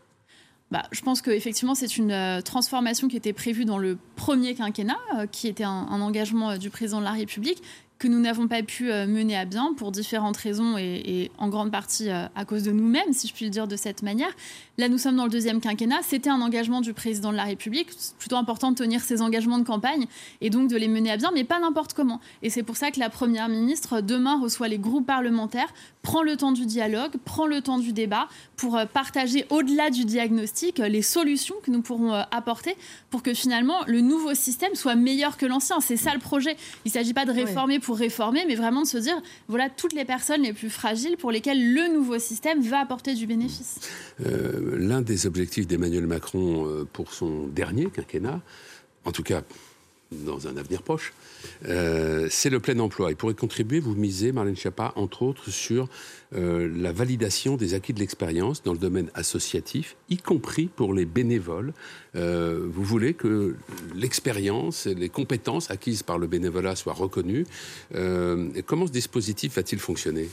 Bah, 0.71 0.83
je 0.91 1.01
pense 1.01 1.21
qu'effectivement, 1.21 1.74
c'est 1.74 1.98
une 1.98 2.12
euh, 2.12 2.41
transformation 2.41 3.07
qui 3.07 3.17
était 3.17 3.33
prévue 3.33 3.65
dans 3.65 3.79
le 3.79 3.98
premier 4.15 4.53
quinquennat, 4.53 5.00
euh, 5.17 5.25
qui 5.25 5.48
était 5.48 5.63
un, 5.63 5.88
un 5.89 6.01
engagement 6.01 6.51
euh, 6.51 6.57
du 6.57 6.69
président 6.69 7.00
de 7.00 7.05
la 7.05 7.12
République, 7.12 7.63
que 7.99 8.07
nous 8.07 8.19
n'avons 8.19 8.47
pas 8.47 8.63
pu 8.63 8.89
euh, 8.89 9.05
mener 9.05 9.37
à 9.37 9.43
bien 9.43 9.73
pour 9.75 9.91
différentes 9.91 10.37
raisons 10.37 10.77
et, 10.77 11.29
en 11.37 11.49
grande 11.49 11.69
partie 11.69 12.09
euh, 12.09 12.25
à 12.33 12.45
cause 12.45 12.63
de 12.63 12.71
nous-mêmes, 12.71 13.11
si 13.11 13.27
je 13.27 13.33
puis 13.33 13.43
le 13.43 13.51
dire 13.51 13.67
de 13.67 13.75
cette 13.75 14.03
manière. 14.03 14.31
Là, 14.77 14.87
nous 14.87 14.97
sommes 14.97 15.17
dans 15.17 15.25
le 15.25 15.29
deuxième 15.29 15.59
quinquennat. 15.59 15.99
C'était 16.03 16.29
un 16.29 16.39
engagement 16.39 16.79
du 16.79 16.93
président 16.93 17.31
de 17.31 17.35
la 17.35 17.43
République. 17.43 17.89
C'est 17.97 18.15
plutôt 18.15 18.37
important 18.37 18.71
de 18.71 18.77
tenir 18.77 19.01
ses 19.01 19.21
engagements 19.21 19.59
de 19.59 19.65
campagne 19.65 20.05
et 20.39 20.49
donc 20.49 20.69
de 20.69 20.77
les 20.77 20.87
mener 20.87 21.11
à 21.11 21.17
bien, 21.17 21.31
mais 21.33 21.43
pas 21.43 21.59
n'importe 21.59 21.93
comment. 21.93 22.21
Et 22.41 22.49
c'est 22.49 22.63
pour 22.63 22.77
ça 22.77 22.89
que 22.89 23.01
la 23.01 23.09
Première 23.09 23.49
ministre, 23.49 23.99
demain, 23.99 24.39
reçoit 24.39 24.69
les 24.69 24.77
groupes 24.77 25.05
parlementaires, 25.05 25.73
prend 26.01 26.23
le 26.23 26.37
temps 26.37 26.53
du 26.53 26.65
dialogue, 26.65 27.11
prend 27.25 27.45
le 27.45 27.61
temps 27.61 27.79
du 27.79 27.91
débat 27.91 28.29
pour 28.55 28.77
euh, 28.77 28.85
partager 28.85 29.45
au-delà 29.49 29.89
du 29.89 30.05
diagnostic 30.05 30.77
les 30.77 31.01
solutions 31.01 31.55
que 31.61 31.71
nous 31.71 31.81
pourrons 31.81 32.13
apporter 32.31 32.75
pour 33.09 33.23
que 33.23 33.33
finalement 33.33 33.79
le 33.87 33.99
nouveau 33.99 34.33
système 34.33 34.75
soit 34.75 34.95
meilleur 34.95 35.35
que 35.35 35.45
l'ancien. 35.45 35.81
C'est 35.81 35.97
ça 35.97 36.13
le 36.13 36.19
projet. 36.19 36.55
Il 36.85 36.89
ne 36.89 36.93
s'agit 36.93 37.13
pas 37.13 37.25
de 37.25 37.31
réformer 37.31 37.79
pour 37.79 37.88
réformer, 37.98 38.46
mais 38.48 38.55
vraiment 38.55 38.81
de 38.81 38.88
se 38.88 38.98
dire, 38.98 39.22
voilà 39.48 39.69
toutes 39.69 39.93
les 39.93 40.05
personnes 40.05 40.41
les 40.41 40.53
plus 40.53 40.69
fragiles 40.69 41.17
pour 41.17 41.31
lesquelles 41.31 41.74
le 41.74 41.93
nouveau 41.93 42.19
système 42.19 42.62
va 42.62 42.79
apporter 42.79 43.15
du 43.15 43.27
bénéfice. 43.27 43.79
Euh, 44.25 44.77
l'un 44.77 45.01
des 45.01 45.25
objectifs 45.25 45.67
d'Emmanuel 45.67 46.08
Macron 46.08 46.65
euh, 46.65 46.88
pour 46.91 47.13
son 47.13 47.48
dernier 47.48 47.88
quinquennat, 47.88 48.41
en 49.05 49.12
tout 49.12 49.24
cas 49.24 49.41
dans 50.11 50.47
un 50.47 50.57
avenir 50.57 50.81
proche, 50.81 51.13
euh, 51.65 52.27
c'est 52.29 52.49
le 52.49 52.59
plein 52.59 52.79
emploi. 52.79 53.11
Il 53.11 53.15
pourrait 53.15 53.33
contribuer, 53.33 53.79
vous 53.79 53.95
misez, 53.95 54.31
Marlène 54.31 54.55
Schiappa, 54.55 54.93
entre 54.95 55.21
autres, 55.21 55.51
sur 55.51 55.87
euh, 56.35 56.71
la 56.75 56.91
validation 56.91 57.57
des 57.57 57.73
acquis 57.73 57.93
de 57.93 57.99
l'expérience 57.99 58.63
dans 58.63 58.73
le 58.73 58.79
domaine 58.79 59.09
associatif, 59.13 59.95
y 60.09 60.17
compris 60.17 60.67
pour 60.67 60.93
les 60.93 61.05
bénévoles. 61.05 61.73
Euh, 62.15 62.67
vous 62.71 62.83
voulez 62.83 63.13
que 63.13 63.55
l'expérience 63.95 64.87
et 64.87 64.95
les 64.95 65.09
compétences 65.09 65.69
acquises 65.69 66.03
par 66.03 66.17
le 66.17 66.27
bénévolat 66.27 66.75
soient 66.75 66.93
reconnues. 66.93 67.45
comment 68.65 68.87
ce 68.87 68.91
dispositif 68.91 69.55
va-t-il 69.55 69.79
fonctionner? 69.79 70.29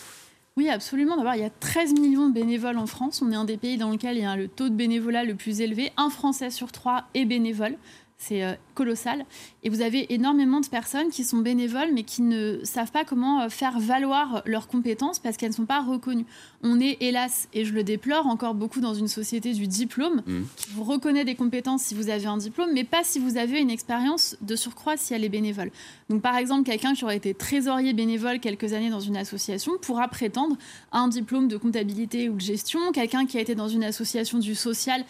Oui, 0.56 0.71
absolument. 0.71 1.18
D'abord, 1.18 1.35
il 1.35 1.42
y 1.42 1.45
a 1.45 1.50
13 1.50 1.92
millions 2.00 2.30
de 2.30 2.33
bénévoles 2.33 2.78
en 2.78 2.87
France. 2.87 3.21
On 3.21 3.30
est 3.30 3.35
un 3.35 3.45
des 3.45 3.59
pays 3.59 3.76
dans 3.76 3.90
lequel 3.90 4.16
il 4.16 4.23
y 4.23 4.25
a 4.25 4.37
le 4.37 4.49
taux 4.49 4.71
de 4.71 4.75
bénévolat 4.75 5.23
le 5.23 5.35
plus 5.35 5.61
élevé. 5.61 5.92
Un 5.99 6.09
Français 6.09 6.50
sur 6.50 6.73
trois 6.73 7.04
est 7.12 7.26
bénévole. 7.26 7.76
C'est 8.18 8.42
euh, 8.42 8.54
colossal. 8.75 9.26
Et 9.62 9.68
vous 9.68 9.82
avez 9.82 10.12
énormément 10.14 10.61
de 10.61 10.66
personnes 10.66 11.11
qui 11.11 11.23
sont 11.23 11.38
bénévoles, 11.38 11.90
mais 11.92 12.02
qui 12.02 12.23
ne 12.23 12.61
savent 12.64 12.90
pas 12.90 13.04
comment 13.04 13.42
euh, 13.42 13.49
faire 13.50 13.78
valoir 13.78 14.42
leurs 14.46 14.68
compétences 14.68 15.18
parce 15.18 15.37
qu'elles 15.37 15.50
ne 15.50 15.54
sont 15.54 15.66
pas 15.66 15.82
reconnues. 15.82 16.25
On 16.62 16.80
est, 16.80 16.96
hélas, 17.00 17.49
et 17.52 17.66
je 17.66 17.75
le 17.75 17.85
déplore, 17.85 18.26
encore 18.26 18.54
beaucoup 18.54 18.80
dans 18.80 18.94
une 18.94 19.08
société 19.08 19.52
du 19.52 19.66
diplôme, 19.66 20.23
mmh. 20.26 20.42
qui 20.56 20.70
vous 20.70 20.85
reconnaît 20.85 21.26
des 21.26 21.35
compétences 21.35 21.82
si 21.82 21.94
vous 21.94 22.08
avez 22.08 22.26
un 22.26 22.38
diplôme, 22.38 22.70
mais 22.73 22.85
pas 22.85 23.04
si 23.04 23.18
vous 23.18 23.37
avez 23.37 23.61
une 23.61 23.70
expérience 23.70 24.37
de 24.40 24.56
surcroît 24.56 24.96
si 24.96 25.12
elle 25.12 25.25
est 25.25 25.28
bénévole. 25.28 25.70
Donc, 26.08 26.23
par 26.23 26.37
exemple, 26.37 26.64
quelqu'un 26.64 26.94
qui 26.94 27.04
aurait 27.04 27.18
été 27.18 27.35
trésorier 27.35 27.92
bénévole 27.92 28.40
quelques 28.40 28.73
années 28.73 28.90
dans 28.90 29.00
une 29.00 29.18
association 29.18 29.73
pourra 29.82 30.08
prétendre 30.08 30.56
à 30.90 31.00
un 31.00 31.08
diplôme 31.08 31.49
de 31.49 31.58
comptabilité 31.58 32.30
ou 32.30 32.35
de 32.35 32.40
gestion. 32.40 32.92
Quelqu'un 32.92 33.26
qui 33.26 33.37
a 33.37 33.40
été 33.42 33.54
dans 33.54 33.68
une 33.68 33.85
association 33.85 34.38
du 34.38 34.54
social 34.54 35.04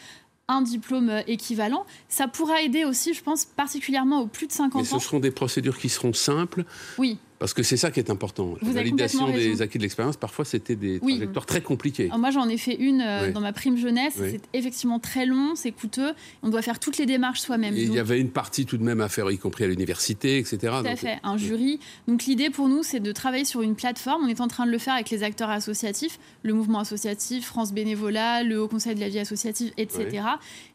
un 0.48 0.62
diplôme 0.62 1.10
euh, 1.10 1.22
équivalent. 1.26 1.86
Ça 2.08 2.28
pourra 2.28 2.62
aider 2.62 2.84
aussi, 2.84 3.14
je 3.14 3.22
pense, 3.22 3.44
particulièrement 3.44 4.20
aux 4.20 4.26
plus 4.26 4.46
de 4.46 4.52
50 4.52 4.74
ans. 4.74 4.78
Mais 4.78 4.84
ce 4.84 4.98
seront 5.04 5.20
des 5.20 5.30
procédures 5.30 5.78
qui 5.78 5.88
seront 5.88 6.12
simples. 6.12 6.64
Oui. 6.98 7.18
Parce 7.38 7.52
que 7.52 7.62
c'est 7.62 7.76
ça 7.76 7.90
qui 7.90 8.00
est 8.00 8.10
important. 8.10 8.54
la 8.62 8.72
validation 8.72 9.30
des 9.30 9.62
acquis 9.62 9.78
de 9.78 9.82
l'expérience, 9.82 10.16
parfois, 10.16 10.44
c'était 10.44 10.76
des 10.76 11.00
trajectoires 11.00 11.46
très 11.46 11.60
compliquées. 11.60 12.10
moi, 12.16 12.30
j'en 12.30 12.48
ai 12.48 12.56
fait 12.56 12.74
une 12.74 13.00
euh, 13.00 13.32
dans 13.32 13.40
ma 13.40 13.52
prime 13.52 13.76
jeunesse. 13.76 14.14
C'est 14.16 14.40
effectivement 14.52 14.98
très 14.98 15.26
long, 15.26 15.54
c'est 15.54 15.72
coûteux. 15.72 16.12
On 16.42 16.48
doit 16.48 16.62
faire 16.62 16.78
toutes 16.78 16.98
les 16.98 17.06
démarches 17.06 17.40
soi-même. 17.40 17.74
il 17.76 17.92
y 17.92 17.98
avait 17.98 18.20
une 18.20 18.30
partie 18.30 18.66
tout 18.66 18.76
de 18.76 18.82
même 18.82 19.00
à 19.00 19.08
faire, 19.08 19.30
y 19.30 19.38
compris 19.38 19.64
à 19.64 19.66
l'université, 19.66 20.38
etc. 20.38 20.58
Tout 20.80 20.88
à 20.88 20.96
fait, 20.96 21.18
un 21.22 21.36
jury. 21.36 21.80
Donc 22.08 22.24
l'idée 22.24 22.50
pour 22.50 22.68
nous, 22.68 22.82
c'est 22.82 23.00
de 23.00 23.12
travailler 23.12 23.44
sur 23.44 23.62
une 23.62 23.74
plateforme. 23.74 24.24
On 24.24 24.28
est 24.28 24.40
en 24.40 24.48
train 24.48 24.66
de 24.66 24.70
le 24.70 24.78
faire 24.78 24.94
avec 24.94 25.10
les 25.10 25.22
acteurs 25.22 25.50
associatifs, 25.50 26.18
le 26.42 26.54
mouvement 26.54 26.80
associatif, 26.80 27.46
France 27.46 27.72
Bénévolat, 27.72 28.42
le 28.42 28.60
Haut 28.60 28.68
Conseil 28.68 28.94
de 28.94 29.00
la 29.00 29.08
vie 29.08 29.18
associative, 29.18 29.72
etc. 29.76 30.24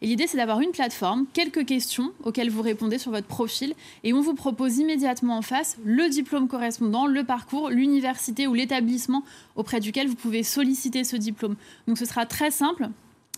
Et 0.01 0.08
l'idée, 0.08 0.27
c'est 0.27 0.38
d'avoir 0.38 0.62
une 0.62 0.72
plateforme, 0.72 1.25
quelques 1.34 1.65
questions 1.65 2.12
auxquelles 2.24 2.50
vous 2.50 2.62
répondez 2.62 2.98
sur 2.98 3.12
votre 3.12 3.27
profil, 3.27 3.74
et 4.03 4.13
on 4.13 4.22
vous 4.22 4.34
propose 4.34 4.77
immédiatement 4.77 5.38
en 5.38 5.41
face 5.41 5.77
le 5.84 6.10
diplôme 6.10 6.48
correspondant, 6.51 7.08
le 7.08 7.24
parcours, 7.24 7.70
l'université 7.70 8.46
ou 8.46 8.53
l'établissement 8.53 9.24
auprès 9.55 9.79
duquel 9.79 10.08
vous 10.08 10.15
pouvez 10.15 10.43
solliciter 10.43 11.03
ce 11.03 11.15
diplôme. 11.15 11.55
Donc 11.88 11.98
ce 11.98 12.05
sera 12.05 12.25
très 12.25 12.51
simple 12.51 12.89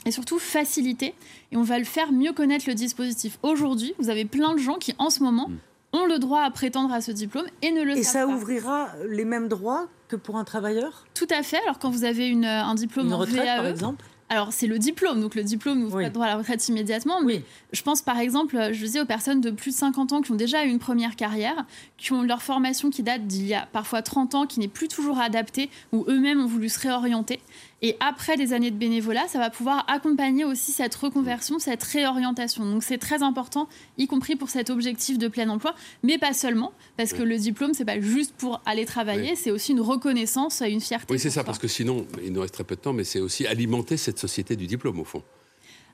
et 0.05 0.11
surtout 0.11 0.39
facilité 0.39 1.13
et 1.51 1.57
on 1.57 1.63
va 1.63 1.77
le 1.77 1.85
faire 1.85 2.11
mieux 2.11 2.33
connaître 2.33 2.65
le 2.67 2.73
dispositif. 2.73 3.39
Aujourd'hui, 3.43 3.93
vous 3.99 4.09
avez 4.09 4.25
plein 4.25 4.53
de 4.53 4.59
gens 4.59 4.75
qui 4.75 4.93
en 4.97 5.09
ce 5.09 5.23
moment 5.23 5.47
mm. 5.47 5.57
ont 5.93 6.05
le 6.05 6.19
droit 6.19 6.41
à 6.41 6.51
prétendre 6.51 6.93
à 6.93 6.99
ce 6.99 7.11
diplôme 7.11 7.45
et 7.61 7.71
ne 7.71 7.83
le 7.83 7.97
et 7.97 8.03
savent 8.03 8.27
pas. 8.27 8.33
Et 8.33 8.35
ça 8.35 8.41
ouvrira 8.41 8.89
les 9.07 9.25
mêmes 9.25 9.47
droits 9.47 9.87
que 10.09 10.15
pour 10.15 10.37
un 10.37 10.43
travailleur? 10.43 11.05
Tout 11.13 11.27
à 11.29 11.43
fait. 11.43 11.61
Alors 11.63 11.79
quand 11.79 11.89
vous 11.89 12.03
avez 12.03 12.27
une, 12.27 12.45
un 12.45 12.75
diplôme 12.75 13.07
une 13.07 13.13
en 13.13 13.19
retraite, 13.19 13.45
VAE, 13.45 13.55
par 13.57 13.67
exemple? 13.67 14.05
Alors, 14.29 14.51
c'est 14.51 14.67
le 14.67 14.79
diplôme, 14.79 15.21
donc 15.21 15.35
le 15.35 15.43
diplôme 15.43 15.79
nous 15.79 15.95
oui. 15.95 16.09
droit 16.09 16.25
à 16.25 16.29
la 16.29 16.37
retraite 16.37 16.67
immédiatement. 16.67 17.21
Mais 17.21 17.43
je 17.71 17.81
pense 17.83 18.01
par 18.01 18.17
exemple, 18.17 18.69
je 18.71 18.85
dis 18.85 18.99
aux 18.99 19.05
personnes 19.05 19.41
de 19.41 19.51
plus 19.51 19.71
de 19.71 19.75
50 19.75 20.13
ans 20.13 20.21
qui 20.21 20.31
ont 20.31 20.35
déjà 20.35 20.65
eu 20.65 20.69
une 20.69 20.79
première 20.79 21.15
carrière, 21.15 21.65
qui 21.97 22.13
ont 22.13 22.23
leur 22.23 22.41
formation 22.41 22.89
qui 22.89 23.03
date 23.03 23.27
d'il 23.27 23.45
y 23.45 23.53
a 23.53 23.67
parfois 23.71 24.01
30 24.01 24.35
ans, 24.35 24.45
qui 24.47 24.59
n'est 24.59 24.67
plus 24.67 24.87
toujours 24.87 25.19
adaptée, 25.19 25.69
ou 25.91 26.05
eux-mêmes 26.07 26.41
ont 26.41 26.47
voulu 26.47 26.69
se 26.69 26.79
réorienter. 26.79 27.41
Et 27.85 27.97
après 27.99 28.37
des 28.37 28.53
années 28.53 28.71
de 28.71 28.77
bénévolat, 28.77 29.27
ça 29.27 29.39
va 29.39 29.49
pouvoir 29.49 29.83
accompagner 29.89 30.45
aussi 30.45 30.71
cette 30.71 30.95
reconversion, 30.95 31.59
cette 31.59 31.83
réorientation. 31.83 32.65
Donc 32.65 32.81
c'est 32.81 32.97
très 32.97 33.21
important, 33.21 33.67
y 33.97 34.07
compris 34.07 34.37
pour 34.37 34.49
cet 34.49 34.69
objectif 34.69 35.17
de 35.17 35.27
plein 35.27 35.49
emploi, 35.49 35.75
mais 36.01 36.17
pas 36.17 36.31
seulement, 36.31 36.71
parce 36.95 37.11
que 37.11 37.21
le 37.21 37.37
diplôme, 37.37 37.73
c'est 37.73 37.83
pas 37.83 37.99
juste 37.99 38.35
pour 38.37 38.61
aller 38.65 38.85
travailler, 38.85 39.35
c'est 39.35 39.51
aussi 39.51 39.73
une 39.73 39.81
reconnaissance, 39.81 40.63
une 40.65 40.79
fierté. 40.79 41.13
Oui, 41.13 41.19
c'est 41.19 41.29
ça, 41.29 41.43
parce 41.43 41.59
que 41.59 41.67
sinon, 41.67 42.07
il 42.23 42.31
nous 42.31 42.39
reste 42.39 42.53
très 42.53 42.63
peu 42.63 42.77
de 42.77 42.81
temps, 42.81 42.93
mais 42.93 43.03
c'est 43.03 43.19
aussi 43.19 43.45
alimenter 43.45 43.97
cette 43.97 44.17
société 44.17 44.55
du 44.55 44.65
diplôme, 44.65 45.01
au 45.01 45.03
fond. 45.03 45.21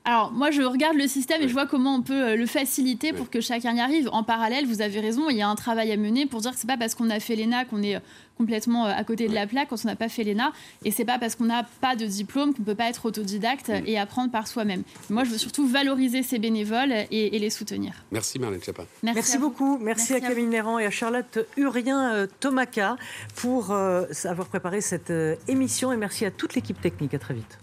Alors 0.04 0.32
moi 0.32 0.50
je 0.50 0.62
regarde 0.62 0.96
le 0.96 1.06
système 1.06 1.42
et 1.42 1.48
je 1.48 1.52
vois 1.52 1.66
comment 1.66 1.94
on 1.94 2.02
peut 2.02 2.30
euh, 2.30 2.36
le 2.36 2.46
faciliter 2.46 3.12
pour 3.12 3.28
que 3.28 3.40
chacun 3.40 3.74
y 3.74 3.80
arrive. 3.80 4.08
En 4.12 4.22
parallèle, 4.22 4.66
vous 4.66 4.80
avez 4.80 4.98
raison, 4.98 5.28
il 5.28 5.36
y 5.36 5.42
a 5.42 5.48
un 5.48 5.54
travail 5.54 5.92
à 5.92 5.96
mener 5.96 6.26
pour 6.26 6.40
dire 6.40 6.52
que 6.52 6.58
c'est 6.58 6.66
pas 6.66 6.78
parce 6.78 6.94
qu'on 6.94 7.10
a 7.10 7.20
fait 7.20 7.36
l'ENA 7.36 7.66
qu'on 7.66 7.82
est 7.82 7.96
euh, 7.96 8.00
complètement 8.38 8.86
euh, 8.86 8.92
à 8.96 9.04
côté 9.04 9.28
de 9.28 9.34
la 9.34 9.46
plaque 9.46 9.68
quand 9.68 9.76
on 9.84 9.88
n'a 9.88 9.96
pas 9.96 10.08
fait 10.08 10.24
l'ENA 10.24 10.52
et 10.86 10.90
c'est 10.90 11.04
pas 11.04 11.18
parce 11.18 11.34
qu'on 11.34 11.44
n'a 11.44 11.64
pas 11.82 11.96
de 11.96 12.06
diplôme 12.06 12.54
qu'on 12.54 12.62
peut 12.62 12.74
pas 12.74 12.88
être 12.88 13.04
autodidacte 13.04 13.70
et 13.84 13.98
apprendre 13.98 14.30
par 14.30 14.48
soi-même. 14.48 14.84
Moi 15.10 15.24
je 15.24 15.30
veux 15.30 15.38
surtout 15.38 15.66
valoriser 15.66 16.22
ces 16.22 16.38
bénévoles 16.38 16.92
et, 17.10 17.38
les 17.38 17.50
soutenir. 17.50 17.92
Merci 18.10 18.38
Marlène 18.38 18.62
Chapin. 18.62 18.84
Merci, 19.02 19.38
beaucoup. 19.38 19.78
Merci, 19.78 20.14
à 20.14 20.20
Camille 20.20 20.46
Néran 20.46 20.78
et 20.78 20.86
à 20.86 20.90
Charlotte 20.90 21.38
Urien 21.56 22.26
Tomaca 22.40 22.96
pour 23.36 23.72
avoir 23.72 24.48
préparé 24.48 24.80
cette 24.80 25.12
émission 25.48 25.92
et 25.92 25.96
merci 25.96 26.24
à 26.24 26.30
toute 26.30 26.54
l'équipe 26.54 26.80
technique. 26.80 27.14
À 27.14 27.18
très 27.18 27.34
vite. 27.34 27.58